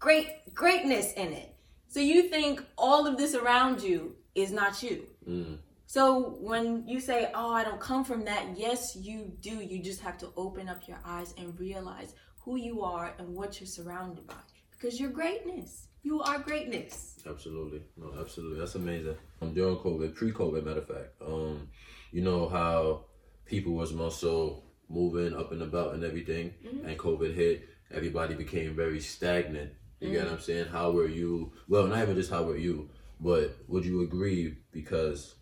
great 0.00 0.52
greatness 0.54 1.12
in 1.12 1.32
it. 1.32 1.54
So 1.86 2.00
you 2.00 2.28
think 2.28 2.64
all 2.76 3.06
of 3.06 3.16
this 3.16 3.34
around 3.36 3.80
you 3.80 4.16
is 4.34 4.50
not 4.50 4.82
you. 4.82 5.06
Mm. 5.28 5.58
So 5.86 6.36
when 6.40 6.88
you 6.88 7.00
say, 7.00 7.30
"Oh, 7.34 7.52
I 7.52 7.64
don't 7.64 7.80
come 7.80 8.04
from 8.04 8.24
that," 8.24 8.56
yes, 8.56 8.96
you 8.96 9.32
do. 9.40 9.56
You 9.62 9.82
just 9.82 10.00
have 10.00 10.18
to 10.18 10.32
open 10.36 10.68
up 10.68 10.88
your 10.88 11.00
eyes 11.04 11.34
and 11.38 11.58
realize 11.58 12.14
who 12.40 12.56
you 12.56 12.82
are 12.82 13.14
and 13.18 13.34
what 13.34 13.60
you're 13.60 13.66
surrounded 13.66 14.26
by. 14.26 14.34
Because 14.70 14.98
you're 14.98 15.10
greatness. 15.10 15.88
You 16.02 16.20
are 16.20 16.38
greatness. 16.38 17.18
Absolutely, 17.26 17.82
no, 17.96 18.12
absolutely. 18.20 18.58
That's 18.58 18.74
amazing. 18.74 19.16
Um, 19.40 19.54
during 19.54 19.76
COVID, 19.76 20.14
pre-COVID, 20.14 20.64
matter 20.64 20.80
of 20.80 20.88
fact, 20.88 21.14
um, 21.26 21.68
you 22.12 22.22
know 22.22 22.48
how 22.48 23.06
people 23.46 23.72
was 23.72 23.94
more 23.94 24.10
so 24.10 24.62
moving 24.88 25.34
up 25.34 25.52
and 25.52 25.62
about 25.62 25.94
and 25.94 26.04
everything, 26.04 26.52
and 26.84 26.98
COVID 26.98 27.34
hit. 27.34 27.68
Everybody 27.90 28.34
became 28.34 28.74
very 28.74 29.00
stagnant. 29.00 29.72
You 30.00 30.10
get 30.10 30.24
what 30.24 30.32
I'm 30.34 30.40
saying? 30.40 30.66
How 30.66 30.90
were 30.90 31.08
you? 31.08 31.52
Well, 31.68 31.86
not 31.86 32.02
even 32.02 32.16
just 32.16 32.30
how 32.30 32.42
were 32.42 32.58
you, 32.58 32.90
but 33.20 33.56
would 33.68 33.86
you 33.86 34.02
agree 34.02 34.58
because 34.72 35.34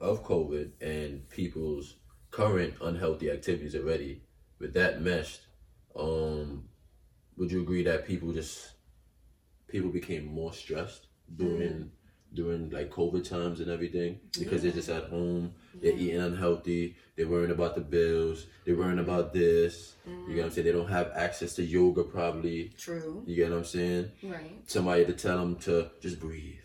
of 0.00 0.24
COVID 0.24 0.70
and 0.80 1.28
people's 1.28 1.96
current 2.30 2.74
unhealthy 2.80 3.30
activities 3.30 3.74
already, 3.74 4.22
with 4.58 4.74
that 4.74 5.02
meshed, 5.02 5.40
um, 5.98 6.64
would 7.36 7.50
you 7.50 7.62
agree 7.62 7.82
that 7.84 8.06
people 8.06 8.32
just 8.32 8.72
people 9.68 9.90
became 9.90 10.26
more 10.26 10.52
stressed 10.52 11.06
during 11.36 11.90
during 12.32 12.70
like 12.70 12.90
COVID 12.90 13.28
times 13.28 13.60
and 13.60 13.70
everything 13.70 14.20
because 14.38 14.62
they're 14.62 14.70
just 14.70 14.88
at 14.88 15.04
home, 15.04 15.52
they're 15.74 15.96
eating 15.96 16.20
unhealthy, 16.20 16.96
they're 17.16 17.28
worrying 17.28 17.50
about 17.50 17.74
the 17.74 17.80
bills, 17.80 18.46
they're 18.64 18.76
worrying 18.76 19.00
about 19.00 19.32
this. 19.32 19.94
You 20.06 20.34
get 20.34 20.36
what 20.36 20.44
I'm 20.46 20.50
saying? 20.52 20.66
They 20.66 20.72
don't 20.72 20.88
have 20.88 21.10
access 21.16 21.54
to 21.54 21.64
yoga 21.64 22.04
probably. 22.04 22.72
True. 22.78 23.24
You 23.26 23.36
get 23.36 23.50
what 23.50 23.58
I'm 23.58 23.64
saying? 23.64 24.10
Right. 24.22 24.62
Somebody 24.66 25.06
to 25.06 25.12
tell 25.12 25.38
them 25.38 25.56
to 25.56 25.90
just 26.00 26.20
breathe. 26.20 26.56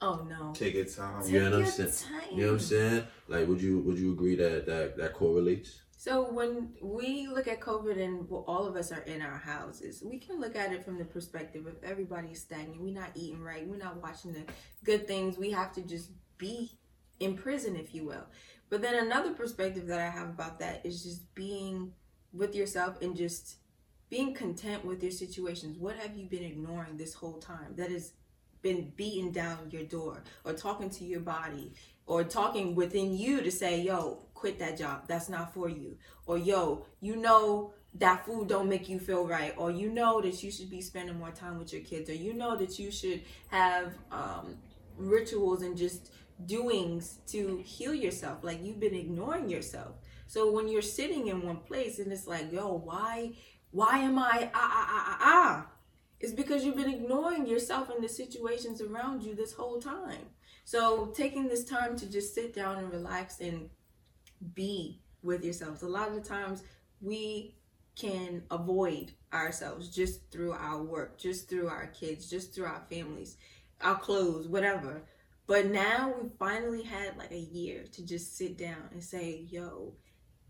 Oh 0.00 0.26
no. 0.28 0.52
Take 0.54 0.74
it 0.74 0.94
time. 0.94 1.26
You 1.26 1.40
know 1.40 1.50
what 1.50 1.60
I'm 1.60 1.66
saying? 1.66 1.92
You 2.32 2.36
know 2.38 2.46
what 2.46 2.52
I'm 2.52 2.60
saying? 2.60 3.04
Like, 3.28 3.48
would 3.48 3.60
you 3.60 3.80
would 3.80 3.98
you 3.98 4.12
agree 4.12 4.36
that 4.36 4.66
that 4.66 4.96
that 4.96 5.14
correlates? 5.14 5.80
So 5.98 6.30
when 6.30 6.74
we 6.82 7.26
look 7.26 7.48
at 7.48 7.60
COVID 7.60 8.00
and 8.00 8.30
well, 8.30 8.44
all 8.46 8.66
of 8.66 8.76
us 8.76 8.92
are 8.92 9.00
in 9.02 9.22
our 9.22 9.38
houses, 9.38 10.02
we 10.04 10.18
can 10.18 10.40
look 10.40 10.54
at 10.54 10.72
it 10.72 10.84
from 10.84 10.98
the 10.98 11.04
perspective 11.04 11.66
of 11.66 11.82
everybody's 11.82 12.40
stagnant. 12.40 12.80
We're 12.80 12.94
not 12.94 13.10
eating 13.14 13.42
right. 13.42 13.66
We're 13.66 13.76
not 13.76 14.00
watching 14.00 14.32
the 14.32 14.44
good 14.84 15.08
things. 15.08 15.36
We 15.36 15.50
have 15.50 15.72
to 15.72 15.82
just 15.82 16.10
be 16.38 16.78
in 17.18 17.34
prison, 17.36 17.76
if 17.76 17.94
you 17.94 18.04
will. 18.04 18.26
But 18.68 18.82
then 18.82 18.94
another 18.94 19.32
perspective 19.32 19.86
that 19.86 20.00
I 20.00 20.10
have 20.10 20.28
about 20.28 20.58
that 20.60 20.84
is 20.84 21.02
just 21.02 21.34
being 21.34 21.92
with 22.32 22.54
yourself 22.54 23.00
and 23.00 23.16
just 23.16 23.56
being 24.10 24.34
content 24.34 24.84
with 24.84 25.02
your 25.02 25.12
situations. 25.12 25.78
What 25.78 25.96
have 25.96 26.16
you 26.16 26.26
been 26.26 26.44
ignoring 26.44 26.96
this 26.96 27.14
whole 27.14 27.38
time 27.38 27.74
that 27.76 27.90
has 27.90 28.12
been 28.66 28.92
beating 28.96 29.30
down 29.30 29.58
your 29.70 29.84
door 29.84 30.24
or 30.44 30.52
talking 30.52 30.90
to 30.90 31.04
your 31.04 31.20
body 31.20 31.72
or 32.06 32.24
talking 32.24 32.74
within 32.74 33.16
you 33.16 33.40
to 33.42 33.50
say, 33.50 33.80
yo, 33.80 34.18
quit 34.34 34.58
that 34.58 34.76
job. 34.76 35.04
That's 35.06 35.28
not 35.28 35.54
for 35.54 35.68
you. 35.68 35.96
Or 36.26 36.36
yo, 36.36 36.84
you 37.00 37.14
know 37.16 37.72
that 37.94 38.26
food 38.26 38.48
don't 38.48 38.68
make 38.68 38.88
you 38.88 38.98
feel 38.98 39.26
right. 39.26 39.54
Or 39.56 39.70
you 39.70 39.88
know 39.88 40.20
that 40.20 40.42
you 40.42 40.50
should 40.50 40.68
be 40.68 40.80
spending 40.80 41.16
more 41.16 41.30
time 41.30 41.58
with 41.58 41.72
your 41.72 41.82
kids. 41.82 42.10
Or 42.10 42.14
you 42.14 42.34
know 42.34 42.56
that 42.56 42.76
you 42.78 42.90
should 42.90 43.22
have 43.48 43.92
um, 44.10 44.56
rituals 44.96 45.62
and 45.62 45.76
just 45.76 46.10
doings 46.44 47.18
to 47.28 47.62
heal 47.64 47.94
yourself. 47.94 48.42
Like 48.42 48.64
you've 48.64 48.80
been 48.80 48.94
ignoring 48.94 49.48
yourself. 49.48 49.92
So 50.26 50.50
when 50.50 50.66
you're 50.68 50.82
sitting 50.82 51.28
in 51.28 51.42
one 51.42 51.58
place 51.58 52.00
and 52.00 52.12
it's 52.12 52.26
like, 52.26 52.52
yo, 52.52 52.82
why, 52.84 53.32
why 53.70 53.98
am 53.98 54.18
I 54.18 54.50
ah 54.52 54.70
ah 54.80 54.86
ah 54.90 55.04
ah 55.08 55.18
ah? 55.20 55.66
It's 56.20 56.32
because 56.32 56.64
you've 56.64 56.76
been 56.76 56.92
ignoring 56.92 57.46
yourself 57.46 57.90
and 57.90 58.02
the 58.02 58.08
situations 58.08 58.80
around 58.80 59.22
you 59.22 59.34
this 59.34 59.52
whole 59.52 59.80
time. 59.80 60.26
So 60.64 61.12
taking 61.14 61.48
this 61.48 61.64
time 61.64 61.96
to 61.98 62.10
just 62.10 62.34
sit 62.34 62.54
down 62.54 62.78
and 62.78 62.90
relax 62.90 63.40
and 63.40 63.70
be 64.54 65.00
with 65.22 65.44
yourselves. 65.44 65.82
A 65.82 65.88
lot 65.88 66.08
of 66.08 66.14
the 66.14 66.20
times 66.20 66.62
we 67.00 67.54
can 67.96 68.42
avoid 68.50 69.12
ourselves 69.32 69.88
just 69.88 70.30
through 70.30 70.52
our 70.52 70.82
work, 70.82 71.18
just 71.18 71.48
through 71.48 71.68
our 71.68 71.86
kids, 71.88 72.28
just 72.28 72.54
through 72.54 72.66
our 72.66 72.84
families, 72.90 73.36
our 73.80 73.96
clothes, 73.96 74.48
whatever. 74.48 75.02
But 75.46 75.66
now 75.66 76.14
we 76.20 76.28
finally 76.38 76.82
had 76.82 77.16
like 77.16 77.32
a 77.32 77.38
year 77.38 77.84
to 77.92 78.04
just 78.04 78.36
sit 78.36 78.58
down 78.58 78.88
and 78.92 79.02
say, 79.02 79.46
yo, 79.48 79.94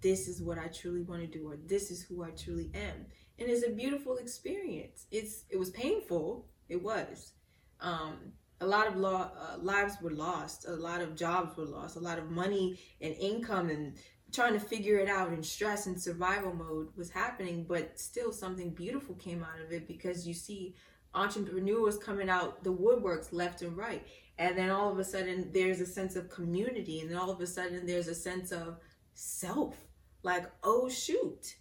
this 0.00 0.28
is 0.28 0.42
what 0.42 0.58
I 0.58 0.68
truly 0.68 1.02
want 1.02 1.20
to 1.22 1.26
do 1.26 1.50
or 1.50 1.56
this 1.66 1.90
is 1.90 2.02
who 2.02 2.22
I 2.22 2.30
truly 2.30 2.70
am. 2.74 3.06
And 3.38 3.50
it's 3.50 3.66
a 3.66 3.70
beautiful 3.70 4.16
experience. 4.16 5.06
It's 5.10 5.44
it 5.50 5.58
was 5.58 5.70
painful. 5.70 6.46
It 6.68 6.82
was. 6.82 7.32
Um, 7.80 8.32
a 8.60 8.66
lot 8.66 8.86
of 8.86 9.04
uh, 9.04 9.58
lives 9.60 9.96
were 10.00 10.10
lost. 10.10 10.66
A 10.66 10.72
lot 10.72 11.02
of 11.02 11.14
jobs 11.14 11.56
were 11.56 11.64
lost. 11.64 11.96
A 11.96 12.00
lot 12.00 12.18
of 12.18 12.30
money 12.30 12.78
and 13.00 13.14
income 13.14 13.68
and 13.68 13.96
trying 14.32 14.54
to 14.54 14.60
figure 14.60 14.98
it 14.98 15.08
out 15.08 15.28
and 15.28 15.44
stress 15.44 15.86
and 15.86 16.00
survival 16.00 16.54
mode 16.54 16.88
was 16.96 17.10
happening. 17.10 17.66
But 17.68 18.00
still, 18.00 18.32
something 18.32 18.70
beautiful 18.70 19.14
came 19.16 19.42
out 19.42 19.60
of 19.64 19.72
it 19.72 19.86
because 19.86 20.26
you 20.26 20.34
see 20.34 20.74
entrepreneurs 21.14 21.98
coming 21.98 22.28
out 22.28 22.62
the 22.64 22.72
woodworks 22.72 23.32
left 23.32 23.62
and 23.62 23.76
right. 23.76 24.06
And 24.38 24.56
then 24.56 24.70
all 24.70 24.90
of 24.90 24.98
a 24.98 25.04
sudden, 25.04 25.50
there's 25.52 25.80
a 25.80 25.86
sense 25.86 26.16
of 26.16 26.28
community. 26.28 27.00
And 27.00 27.10
then 27.10 27.18
all 27.18 27.30
of 27.30 27.40
a 27.40 27.46
sudden, 27.46 27.86
there's 27.86 28.08
a 28.08 28.14
sense 28.14 28.52
of 28.52 28.78
self. 29.14 29.76
Like, 30.22 30.50
oh, 30.62 30.88
shoot, 30.88 31.56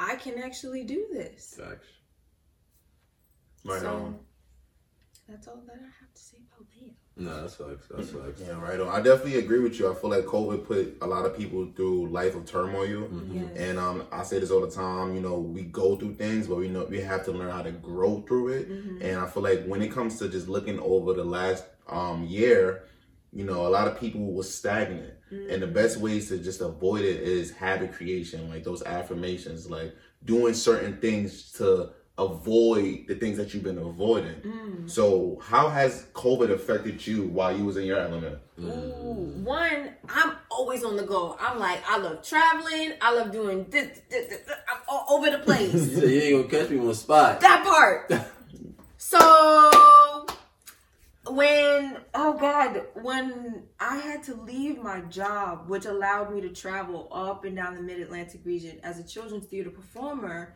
I 0.00 0.16
can 0.16 0.42
actually 0.42 0.84
do 0.84 1.06
this. 1.12 1.58
Facts. 1.58 1.86
Right 3.64 3.80
so, 3.82 3.88
on. 3.88 4.18
That's 5.28 5.46
all 5.46 5.62
that 5.66 5.76
I 5.76 5.90
have 6.00 6.12
to 6.12 6.20
say 6.20 6.38
about 6.50 6.66
Leo. 6.74 6.92
No, 7.16 7.42
that's 7.42 7.54
facts. 7.54 7.86
That's 7.90 8.10
facts. 8.10 8.42
Yeah, 8.44 8.58
right 8.58 8.80
on. 8.80 8.88
I 8.88 9.02
definitely 9.02 9.38
agree 9.38 9.58
with 9.58 9.78
you. 9.78 9.92
I 9.92 9.94
feel 9.94 10.08
like 10.10 10.24
COVID 10.24 10.66
put 10.66 10.96
a 11.02 11.06
lot 11.06 11.26
of 11.26 11.36
people 11.36 11.70
through 11.76 12.08
life 12.08 12.34
of 12.34 12.46
turmoil. 12.46 13.08
Yes. 13.30 13.56
And 13.56 13.78
um, 13.78 14.06
I 14.10 14.22
say 14.22 14.38
this 14.38 14.50
all 14.50 14.62
the 14.62 14.70
time. 14.70 15.14
You 15.14 15.20
know, 15.20 15.38
we 15.38 15.64
go 15.64 15.96
through 15.96 16.14
things, 16.14 16.46
but 16.46 16.56
we 16.56 16.68
know 16.68 16.86
we 16.86 17.00
have 17.02 17.24
to 17.26 17.32
learn 17.32 17.50
how 17.50 17.62
to 17.62 17.72
grow 17.72 18.22
through 18.22 18.48
it. 18.48 18.68
And 19.02 19.20
I 19.20 19.26
feel 19.28 19.42
like 19.42 19.66
when 19.66 19.82
it 19.82 19.92
comes 19.92 20.18
to 20.20 20.28
just 20.30 20.48
looking 20.48 20.80
over 20.80 21.12
the 21.12 21.24
last 21.24 21.64
um 21.86 22.24
year, 22.24 22.84
you 23.32 23.44
know, 23.44 23.66
a 23.66 23.68
lot 23.68 23.86
of 23.86 24.00
people 24.00 24.32
was 24.32 24.52
stagnant. 24.52 25.12
And 25.30 25.62
the 25.62 25.66
best 25.66 25.98
ways 25.98 26.28
to 26.28 26.38
just 26.38 26.60
avoid 26.60 27.02
it 27.02 27.22
is 27.22 27.52
habit 27.52 27.92
creation, 27.92 28.48
like 28.48 28.64
those 28.64 28.82
affirmations, 28.82 29.70
like 29.70 29.94
doing 30.24 30.54
certain 30.54 30.98
things 30.98 31.52
to 31.52 31.90
avoid 32.18 33.06
the 33.08 33.14
things 33.14 33.36
that 33.38 33.54
you've 33.54 33.62
been 33.62 33.78
avoiding. 33.78 34.34
Mm. 34.42 34.90
So, 34.90 35.40
how 35.42 35.68
has 35.68 36.06
COVID 36.12 36.50
affected 36.50 37.06
you 37.06 37.28
while 37.28 37.56
you 37.56 37.64
was 37.64 37.76
in 37.76 37.84
your 37.84 37.98
element? 37.98 38.38
Ooh, 38.60 39.32
one, 39.44 39.94
I'm 40.08 40.32
always 40.50 40.84
on 40.84 40.96
the 40.96 41.04
go. 41.04 41.36
I'm 41.40 41.58
like, 41.58 41.80
I 41.88 41.98
love 41.98 42.22
traveling. 42.22 42.92
I 43.00 43.14
love 43.14 43.32
doing 43.32 43.66
this, 43.70 44.00
this, 44.10 44.28
this, 44.28 44.40
this. 44.40 44.56
I'm 44.68 44.80
all 44.88 45.06
over 45.10 45.30
the 45.30 45.38
place. 45.44 45.72
So 45.72 46.04
you 46.04 46.20
ain't 46.20 46.50
gonna 46.50 46.62
catch 46.62 46.70
me 46.70 46.78
on 46.78 46.94
spot. 46.94 47.40
that 47.40 47.64
part. 47.64 48.12
So 49.02 49.18
when 51.28 51.98
oh 52.14 52.34
god, 52.34 52.86
when 52.94 53.64
I 53.78 53.96
had 53.96 54.22
to 54.24 54.34
leave 54.34 54.78
my 54.78 55.00
job, 55.02 55.68
which 55.68 55.84
allowed 55.84 56.32
me 56.34 56.40
to 56.40 56.48
travel 56.48 57.08
up 57.12 57.44
and 57.44 57.56
down 57.56 57.74
the 57.74 57.82
Mid 57.82 58.00
Atlantic 58.00 58.40
region 58.44 58.80
as 58.82 58.98
a 58.98 59.04
children's 59.04 59.46
theater 59.46 59.70
performer, 59.70 60.54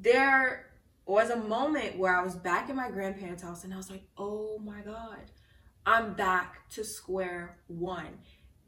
there 0.00 0.66
was 1.06 1.30
a 1.30 1.36
moment 1.36 1.98
where 1.98 2.14
I 2.14 2.22
was 2.22 2.34
back 2.34 2.68
in 2.68 2.76
my 2.76 2.90
grandparents' 2.90 3.42
house 3.42 3.64
and 3.64 3.72
I 3.72 3.76
was 3.76 3.90
like, 3.90 4.04
oh 4.16 4.58
my 4.58 4.80
god, 4.80 5.30
I'm 5.86 6.14
back 6.14 6.68
to 6.70 6.84
square 6.84 7.58
one. 7.68 8.18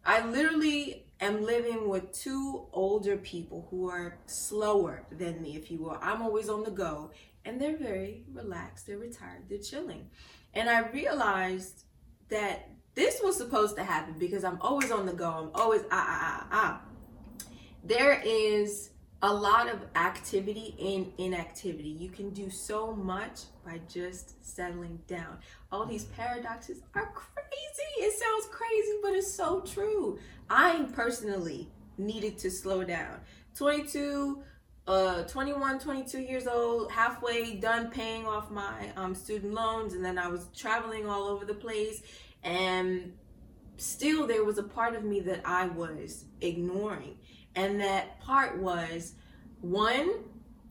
I 0.04 0.24
literally 0.26 1.06
am 1.20 1.42
living 1.42 1.88
with 1.88 2.12
two 2.12 2.66
older 2.72 3.16
people 3.16 3.66
who 3.70 3.88
are 3.88 4.18
slower 4.26 5.06
than 5.10 5.40
me, 5.40 5.56
if 5.56 5.70
you 5.70 5.78
will. 5.78 5.98
I'm 6.02 6.20
always 6.22 6.48
on 6.48 6.62
the 6.62 6.70
go, 6.70 7.10
and 7.44 7.60
they're 7.60 7.76
very 7.76 8.24
relaxed, 8.32 8.86
they're 8.86 8.98
retired, 8.98 9.44
they're 9.48 9.58
chilling. 9.58 10.10
And 10.54 10.70
I 10.70 10.88
realized 10.88 11.84
that 12.28 12.68
this 12.94 13.20
was 13.22 13.36
supposed 13.36 13.76
to 13.76 13.84
happen 13.84 14.14
because 14.18 14.44
I'm 14.44 14.58
always 14.60 14.90
on 14.90 15.06
the 15.06 15.12
go, 15.12 15.30
I'm 15.30 15.60
always 15.60 15.82
ah, 15.90 16.06
ah, 16.08 16.36
ah, 16.40 16.48
ah. 16.52 16.80
There 17.82 18.22
is 18.24 18.90
a 19.22 19.32
lot 19.32 19.68
of 19.68 19.80
activity 19.96 20.74
in 20.78 21.12
inactivity. 21.18 21.88
You 21.88 22.10
can 22.10 22.30
do 22.30 22.50
so 22.50 22.94
much 22.94 23.40
by 23.64 23.80
just 23.88 24.44
settling 24.44 25.00
down. 25.06 25.38
All 25.72 25.86
these 25.86 26.04
paradoxes 26.04 26.82
are 26.94 27.10
crazy. 27.14 28.06
It 28.06 28.12
sounds 28.12 28.46
crazy, 28.50 28.98
but 29.02 29.14
it's 29.14 29.34
so 29.34 29.60
true. 29.60 30.18
I 30.50 30.86
personally 30.92 31.68
needed 31.96 32.38
to 32.38 32.50
slow 32.50 32.84
down. 32.84 33.20
22 33.56 34.42
uh 34.86 35.22
21 35.22 35.78
22 35.78 36.20
years 36.20 36.46
old 36.46 36.90
halfway 36.92 37.54
done 37.54 37.90
paying 37.90 38.26
off 38.26 38.50
my 38.50 38.90
um 38.96 39.14
student 39.14 39.54
loans 39.54 39.94
and 39.94 40.04
then 40.04 40.18
i 40.18 40.28
was 40.28 40.48
traveling 40.54 41.08
all 41.08 41.24
over 41.24 41.46
the 41.46 41.54
place 41.54 42.02
and 42.42 43.14
still 43.78 44.26
there 44.26 44.44
was 44.44 44.58
a 44.58 44.62
part 44.62 44.94
of 44.94 45.02
me 45.02 45.20
that 45.20 45.40
i 45.44 45.66
was 45.66 46.26
ignoring. 46.44 47.16
And 47.56 47.80
that 47.80 48.20
part 48.20 48.58
was 48.58 49.14
one 49.60 50.10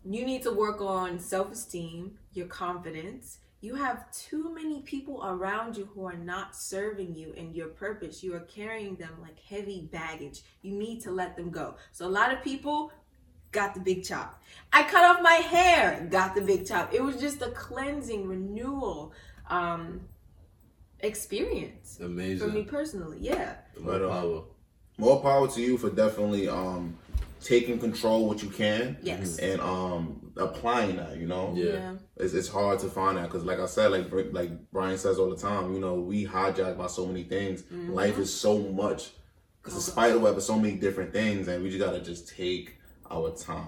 you 0.05 0.25
need 0.25 0.43
to 0.43 0.51
work 0.51 0.81
on 0.81 1.19
self-esteem 1.19 2.17
your 2.33 2.47
confidence. 2.47 3.39
You 3.61 3.75
have 3.75 4.11
too 4.11 4.53
many 4.53 4.81
people 4.81 5.23
around 5.23 5.77
you 5.77 5.85
who 5.93 6.05
are 6.05 6.17
not 6.17 6.53
serving 6.55 7.15
you 7.15 7.33
and 7.37 7.55
your 7.55 7.69
purpose. 7.69 8.21
You 8.21 8.35
are 8.35 8.41
carrying 8.41 8.97
them 8.97 9.13
like 9.21 9.39
heavy 9.39 9.87
baggage. 9.89 10.41
You 10.61 10.73
need 10.73 11.01
to 11.03 11.11
let 11.11 11.37
them 11.37 11.49
go. 11.49 11.75
So 11.93 12.05
a 12.05 12.09
lot 12.09 12.33
of 12.33 12.43
people 12.43 12.91
got 13.53 13.73
the 13.73 13.79
big 13.79 14.03
chop. 14.03 14.41
I 14.73 14.83
cut 14.83 15.03
off 15.05 15.21
my 15.21 15.35
hair, 15.35 16.05
got 16.11 16.35
the 16.35 16.41
big 16.41 16.67
chop. 16.67 16.93
It 16.93 17.01
was 17.01 17.15
just 17.21 17.41
a 17.41 17.51
cleansing, 17.51 18.27
renewal 18.27 19.13
um 19.49 20.01
experience 20.99 21.99
Amazing. 22.01 22.47
for 22.49 22.53
me 22.53 22.63
personally. 22.63 23.17
Yeah. 23.19 23.55
More 23.79 23.99
power. 23.99 24.43
More 24.97 25.21
power 25.21 25.47
to 25.49 25.61
you 25.61 25.77
for 25.77 25.89
definitely 25.89 26.47
um 26.49 26.97
taking 27.41 27.77
control 27.77 28.25
what 28.27 28.41
you 28.41 28.49
can 28.49 28.97
Yes. 29.01 29.37
and 29.37 29.59
um 29.61 30.31
applying 30.37 30.95
that. 30.97 31.17
You 31.17 31.27
know, 31.27 31.53
Yeah. 31.55 31.95
it's, 32.17 32.33
it's 32.33 32.47
hard 32.47 32.79
to 32.79 32.87
find 32.89 33.17
that 33.17 33.23
because, 33.23 33.43
like 33.43 33.59
I 33.59 33.65
said, 33.65 33.91
like 33.91 34.07
like 34.31 34.71
Brian 34.71 34.97
says 34.97 35.19
all 35.19 35.29
the 35.29 35.35
time, 35.37 35.73
you 35.73 35.79
know, 35.79 35.95
we 35.95 36.25
hijacked 36.25 36.77
by 36.77 36.87
so 36.87 37.05
many 37.05 37.23
things. 37.23 37.63
Life 37.71 38.17
is 38.17 38.33
so 38.33 38.57
much. 38.59 39.11
Because 39.61 39.75
the 39.85 39.91
spider 39.91 40.19
web 40.19 40.35
is 40.37 40.45
so 40.45 40.59
many 40.59 40.75
different 40.75 41.13
things, 41.13 41.47
and 41.47 41.63
we 41.63 41.69
just 41.69 41.79
gotta 41.79 42.01
just 42.01 42.27
take 42.27 42.77
our 43.13 43.31
time. 43.31 43.67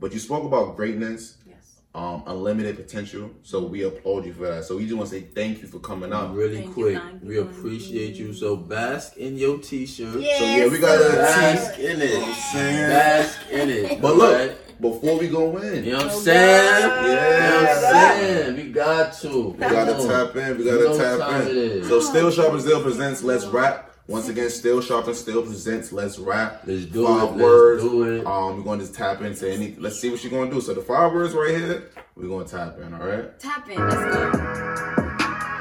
But 0.00 0.12
you 0.12 0.18
spoke 0.18 0.44
about 0.44 0.76
greatness, 0.76 1.36
Yes. 1.46 1.80
um, 1.94 2.22
unlimited 2.26 2.76
potential. 2.76 3.30
So 3.42 3.62
we 3.66 3.82
applaud 3.82 4.24
you 4.26 4.32
for 4.32 4.46
that. 4.48 4.64
So 4.64 4.76
we 4.76 4.84
just 4.84 4.94
want 4.96 5.10
to 5.10 5.16
say 5.16 5.22
thank 5.22 5.62
you 5.62 5.68
for 5.68 5.78
coming 5.80 6.12
out. 6.12 6.34
Really 6.34 6.62
Thank 6.62 6.74
quick, 6.74 6.94
you, 7.22 7.28
we 7.28 7.38
appreciate 7.38 8.14
you. 8.16 8.32
So 8.32 8.56
bask 8.56 9.16
in 9.16 9.36
your 9.36 9.58
t-shirt. 9.58 10.20
Yes, 10.20 10.38
So 10.38 10.44
yeah, 10.44 10.66
we 10.68 10.78
got 10.78 11.00
a 11.00 11.16
Bask 11.16 11.76
team. 11.76 11.86
in 11.86 12.00
it. 12.02 12.34
saying? 12.52 12.88
Bask 12.90 13.38
in 13.50 13.70
it. 13.70 14.00
But 14.00 14.16
look, 14.16 14.34
Right? 14.38 14.80
before 14.80 15.18
we 15.18 15.28
go 15.28 15.56
in, 15.58 15.84
You 15.84 15.92
know 15.92 15.98
what 15.98 16.06
I'm 16.06 16.12
Oh, 16.12 16.20
saying? 16.20 16.88
God. 16.88 17.06
You 17.06 17.14
know 17.14 17.62
what 17.62 17.70
I'm 17.70 18.20
saying? 18.20 18.56
We 18.56 18.62
got 18.72 19.12
to. 19.14 19.38
We 19.48 19.58
gotta 19.58 20.06
tap 20.06 20.36
in. 20.36 20.58
We 20.58 20.64
gotta 20.64 20.98
tap 20.98 21.46
in. 21.48 21.84
So 21.84 22.00
Still 22.00 22.30
Sharp 22.30 22.52
and 22.52 22.60
Still 22.62 22.82
presents 22.82 23.22
Let's 23.22 23.46
Rap. 23.46 23.90
Once 24.08 24.28
again, 24.28 24.48
Still 24.50 24.80
Sharp 24.80 25.08
and 25.08 25.16
Still 25.16 25.42
presents 25.42 25.90
Let's 25.92 26.18
Rap. 26.18 26.62
Let's 26.64 26.84
do 26.86 27.04
five 27.06 27.22
it. 27.22 27.26
Let's 27.32 27.42
words. 27.42 27.82
do 27.82 28.02
it. 28.04 28.26
Um, 28.26 28.58
we're 28.58 28.62
going 28.62 28.78
to 28.78 28.84
just 28.84 28.96
tap 28.96 29.20
into 29.20 29.50
any. 29.50 29.74
Let's 29.78 29.98
see 29.98 30.10
what 30.10 30.20
she's 30.20 30.30
going 30.30 30.48
to 30.48 30.54
do. 30.54 30.60
So 30.60 30.74
the 30.74 30.80
five 30.80 31.12
words 31.12 31.34
right 31.34 31.50
here, 31.50 31.90
we're 32.14 32.28
going 32.28 32.46
to 32.46 32.56
tap 32.56 32.78
in. 32.78 32.94
All 32.94 33.00
right. 33.06 33.36
Tap 33.40 33.68
in. 33.68 33.76
Let's 33.78 33.94
go. 34.14 34.30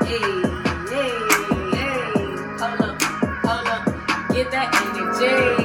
Hey, 0.06 0.20
hey, 0.92 1.10
hey. 1.76 2.12
Hold 2.60 2.82
up, 2.82 3.02
hold 3.02 3.68
up. 3.68 4.30
Get 4.30 4.52
that 4.52 4.70
energy. 5.20 5.65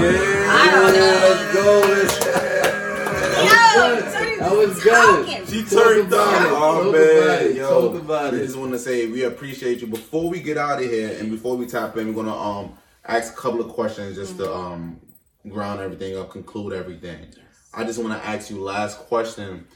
I 0.00 0.70
don't 0.72 0.92
know. 0.94 1.14
Let's 1.28 1.54
go. 1.54 2.38
Yo, 3.44 4.38
That 4.38 4.56
was 4.56 4.82
good. 4.82 5.26
talking. 5.26 5.46
She 5.46 5.64
turned 5.64 6.08
about 6.12 6.32
down. 6.32 6.46
it. 6.46 6.52
Oh 6.52 6.82
Talk 6.84 6.92
man, 6.92 7.22
about 7.22 7.42
it. 7.42 7.56
yo. 7.56 7.68
Talk 7.92 8.00
about 8.02 8.32
we 8.32 8.38
it. 8.40 8.44
just 8.46 8.56
want 8.56 8.72
to 8.72 8.78
say 8.78 9.06
we 9.06 9.24
appreciate 9.24 9.80
you. 9.80 9.86
Before 9.88 10.28
we 10.30 10.40
get 10.40 10.56
out 10.58 10.82
of 10.82 10.88
here 10.90 11.16
and 11.18 11.30
before 11.30 11.56
we 11.56 11.66
tap 11.66 11.96
in, 11.96 12.08
we're 12.08 12.22
gonna 12.24 12.36
um 12.36 12.78
ask 13.04 13.32
a 13.32 13.36
couple 13.36 13.60
of 13.60 13.68
questions 13.70 14.16
just 14.16 14.36
to 14.38 14.52
um 14.54 15.00
ground 15.48 15.80
everything 15.80 16.16
up, 16.16 16.30
conclude 16.30 16.72
everything. 16.72 17.26
I 17.74 17.84
just 17.84 17.98
want 18.02 18.20
to 18.20 18.28
ask 18.28 18.50
you 18.50 18.60
last 18.60 18.98
question. 19.00 19.66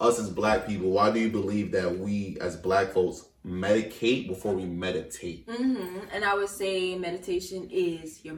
us 0.00 0.18
as 0.18 0.28
black 0.30 0.66
people, 0.66 0.90
why 0.90 1.10
do 1.10 1.18
you 1.20 1.30
believe 1.30 1.72
that 1.72 1.98
we 1.98 2.36
as 2.40 2.56
black 2.56 2.92
folks 2.92 3.26
medicate 3.46 4.28
before 4.28 4.52
we 4.54 4.64
meditate? 4.64 5.44
hmm 5.48 5.98
And 6.12 6.24
I 6.24 6.34
would 6.34 6.48
say 6.50 6.96
meditation 6.98 7.68
is 7.70 8.24
your 8.24 8.34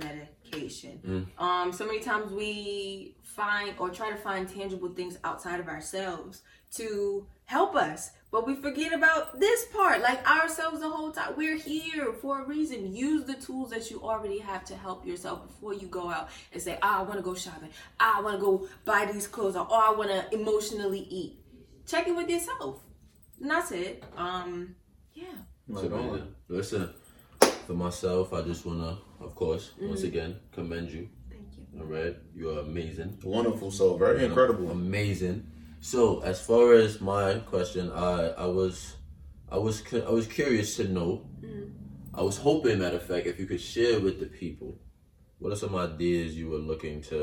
medication. 0.51 1.27
Um, 1.39 1.73
so 1.73 1.87
many 1.87 2.01
times 2.01 2.33
we 2.33 3.17
find 3.23 3.75
or 3.79 3.91
try 3.91 4.11
to 4.11 4.17
find 4.17 4.49
tangible 4.49 4.89
things 4.89 5.19
outside 5.25 5.61
of 5.61 5.69
ourselves 5.69 6.43
to 6.73 7.27
help 7.47 7.75
us, 7.75 8.11
but 8.31 8.47
we 8.47 8.55
forget 8.57 8.93
about 8.93 9.41
this 9.41 9.65
part, 9.67 10.03
like 10.03 10.29
ourselves 10.29 10.81
the 10.81 10.89
whole 10.89 11.11
time. 11.11 11.35
We're 11.37 11.57
here 11.57 12.13
for 12.21 12.43
a 12.43 12.47
reason. 12.47 12.95
Use 12.95 13.25
the 13.25 13.35
tools 13.35 13.71
that 13.71 13.91
you 13.91 14.03
already 14.03 14.39
have 14.39 14.65
to 14.67 14.77
help 14.77 15.07
yourself 15.07 15.47
before 15.47 15.73
you 15.73 15.87
go 15.87 16.11
out 16.11 16.29
and 16.53 16.61
say, 16.61 16.79
ah, 16.83 17.01
I 17.01 17.03
want 17.03 17.17
to 17.17 17.23
go 17.23 17.35
shopping. 17.35 17.71
Ah, 17.99 18.19
I 18.19 18.23
want 18.23 18.39
to 18.39 18.45
go 18.45 18.69
buy 18.85 19.09
these 19.11 19.27
clothes, 19.27 19.57
or 19.57 19.67
oh, 19.71 19.93
I 19.95 19.97
want 19.97 20.11
to 20.11 20.39
emotionally 20.39 21.07
eat. 21.09 21.39
Check 21.87 22.07
in 22.07 22.17
with 22.17 22.29
yourself. 22.29 22.83
And 23.41 23.51
that's 23.51 23.73
it. 23.73 24.05
Um, 24.17 24.75
yeah. 25.15 25.25
It's 25.71 25.83
amazing. 25.83 26.35
Listen, 26.49 26.91
for 27.69 27.75
myself, 27.75 28.33
I 28.33 28.41
just 28.41 28.65
wanna, 28.65 28.97
of 29.21 29.35
course, 29.35 29.73
once 29.79 30.03
again, 30.03 30.37
commend 30.53 30.91
you. 30.91 31.07
Thank 31.29 31.49
you. 31.59 31.81
All 31.81 31.85
right, 31.85 32.17
you 32.35 32.49
are 32.49 32.61
amazing. 32.61 33.19
Wonderful, 33.23 33.71
so 33.71 33.95
very 33.99 34.25
incredible. 34.25 34.71
Amazing. 34.71 35.47
So, 35.81 36.21
as 36.23 36.41
far 36.41 36.73
as 36.73 37.03
my 37.03 37.35
question, 37.55 37.93
I 37.93 38.29
I 38.45 38.47
was 38.47 38.97
I 39.51 39.59
was 39.59 39.77
I 39.93 40.11
was 40.19 40.27
curious 40.27 40.77
to 40.77 40.85
know. 40.89 41.11
I 42.15 42.23
was 42.23 42.39
hoping, 42.39 42.79
matter 42.79 42.97
of 42.97 43.03
fact, 43.03 43.27
if 43.27 43.39
you 43.39 43.47
could 43.47 43.61
share 43.61 44.01
with 44.01 44.19
the 44.19 44.31
people, 44.43 44.71
what 45.39 45.53
are 45.53 45.61
some 45.65 45.77
ideas 45.77 46.37
you 46.41 46.49
were 46.49 46.65
looking 46.73 47.03
to 47.11 47.21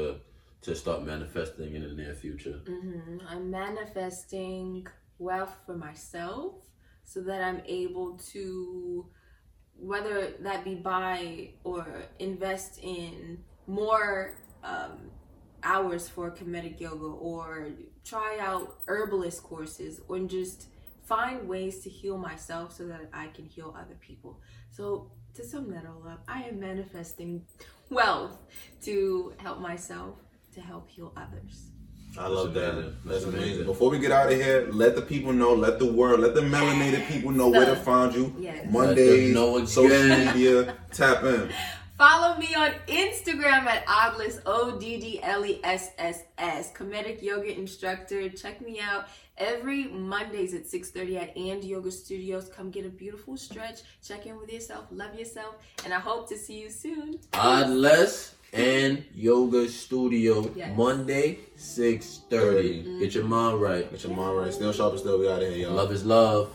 to 0.62 0.76
start 0.76 1.00
manifesting 1.14 1.74
in 1.76 1.82
the 1.82 1.94
near 2.02 2.14
future? 2.14 2.58
Mhm. 2.66 3.20
I'm 3.32 3.50
manifesting 3.50 4.86
wealth 5.18 5.56
for 5.66 5.76
myself 5.88 6.54
so 7.04 7.18
that 7.30 7.42
I'm 7.48 7.62
able 7.82 8.10
to, 8.34 9.06
whether 9.80 10.32
that 10.40 10.64
be 10.64 10.76
buy 10.76 11.50
or 11.64 11.86
invest 12.20 12.80
in 12.82 13.40
more 13.68 14.36
um, 14.64 15.12
hours 15.64 16.08
for 16.08 16.32
Kemetic 16.32 16.80
yoga 16.80 17.06
or 17.06 17.72
try 18.04 18.38
out 18.40 18.80
herbalist 18.88 19.44
courses 19.44 20.02
or 20.08 20.20
just 20.20 20.68
find 21.04 21.48
ways 21.48 21.80
to 21.82 21.90
heal 21.90 22.18
myself 22.18 22.74
so 22.74 22.88
that 22.88 23.10
I 23.14 23.28
can 23.28 23.46
heal 23.46 23.76
other 23.78 23.96
people. 24.00 24.40
So, 24.72 25.12
to 25.36 25.44
sum 25.44 25.70
that 25.72 25.86
all 25.86 26.08
up, 26.08 26.24
I 26.30 26.44
am 26.44 26.60
manifesting 26.62 27.46
wealth 27.90 28.38
to 28.84 29.34
help 29.38 29.60
myself 29.60 30.16
to 30.54 30.62
help 30.62 30.90
heal 30.90 31.12
others. 31.18 31.72
I 32.18 32.28
love 32.28 32.54
that. 32.54 32.72
amazing. 32.72 32.84
That's 32.84 32.96
That's 33.06 33.24
amazing. 33.26 33.44
amazing. 33.44 33.66
Before 33.66 33.90
we 33.90 34.00
get 34.00 34.12
out 34.12 34.32
of 34.32 34.40
here, 34.40 34.68
let 34.72 34.96
the 34.96 35.02
people 35.02 35.34
know, 35.34 35.54
let 35.54 35.80
the 35.80 35.92
world, 35.92 36.22
let 36.22 36.34
the 36.34 36.42
melanated 36.42 37.08
people 37.08 37.32
know 37.32 37.50
where 37.50 37.66
to 37.66 37.76
find 37.76 38.14
you. 38.14 38.34
Yes. 38.40 38.68
Mondays, 38.72 39.34
Let 39.36 39.42
know 39.42 39.66
social 39.66 40.08
media, 40.18 40.76
tap 40.92 41.24
in. 41.24 41.50
Follow 41.98 42.38
me 42.38 42.54
on 42.56 42.72
Instagram 42.88 43.66
at 43.68 43.86
Oddless, 43.88 44.42
O 44.46 44.78
D 44.78 45.00
D 45.00 45.20
L 45.24 45.46
E 45.46 45.62
S 45.64 45.92
S 45.98 46.24
S, 46.38 46.74
Kemetic 46.74 47.22
yoga 47.22 47.58
instructor. 47.58 48.28
Check 48.28 48.60
me 48.60 48.82
out 48.82 49.08
every 49.38 49.86
Mondays 49.86 50.54
at 50.54 50.64
6:30 50.66 51.16
at 51.22 51.38
And 51.38 51.64
Yoga 51.64 51.90
Studios. 51.92 52.50
Come 52.50 52.70
get 52.70 52.86
a 52.86 52.90
beautiful 52.90 53.38
stretch, 53.38 53.80
check 54.06 54.26
in 54.26 54.38
with 54.38 54.52
yourself, 54.52 54.88
love 54.92 55.18
yourself, 55.18 55.56
and 55.86 55.94
I 55.94 56.00
hope 56.00 56.28
to 56.30 56.38
see 56.38 56.60
you 56.60 56.70
soon. 56.70 57.18
Odless 57.34 58.34
and 58.54 59.04
Yoga 59.14 59.68
Studio, 59.70 60.50
Yes. 60.56 60.78
Monday, 60.78 61.40
6.30. 61.58 62.30
Mm-hmm. 62.30 63.00
Get 63.00 63.14
your 63.16 63.24
mind 63.26 63.62
right. 63.62 63.90
Get 63.92 64.04
your 64.04 64.16
mind 64.16 64.38
right. 64.38 64.54
Still 64.54 64.72
sharp 64.72 64.92
and 64.92 65.00
still 65.00 65.20
we 65.20 65.30
out 65.30 65.42
of 65.42 65.50
here, 65.50 65.68
y'all. 65.68 65.74
Love 65.74 65.92
is 65.92 66.06
love. 66.06 66.52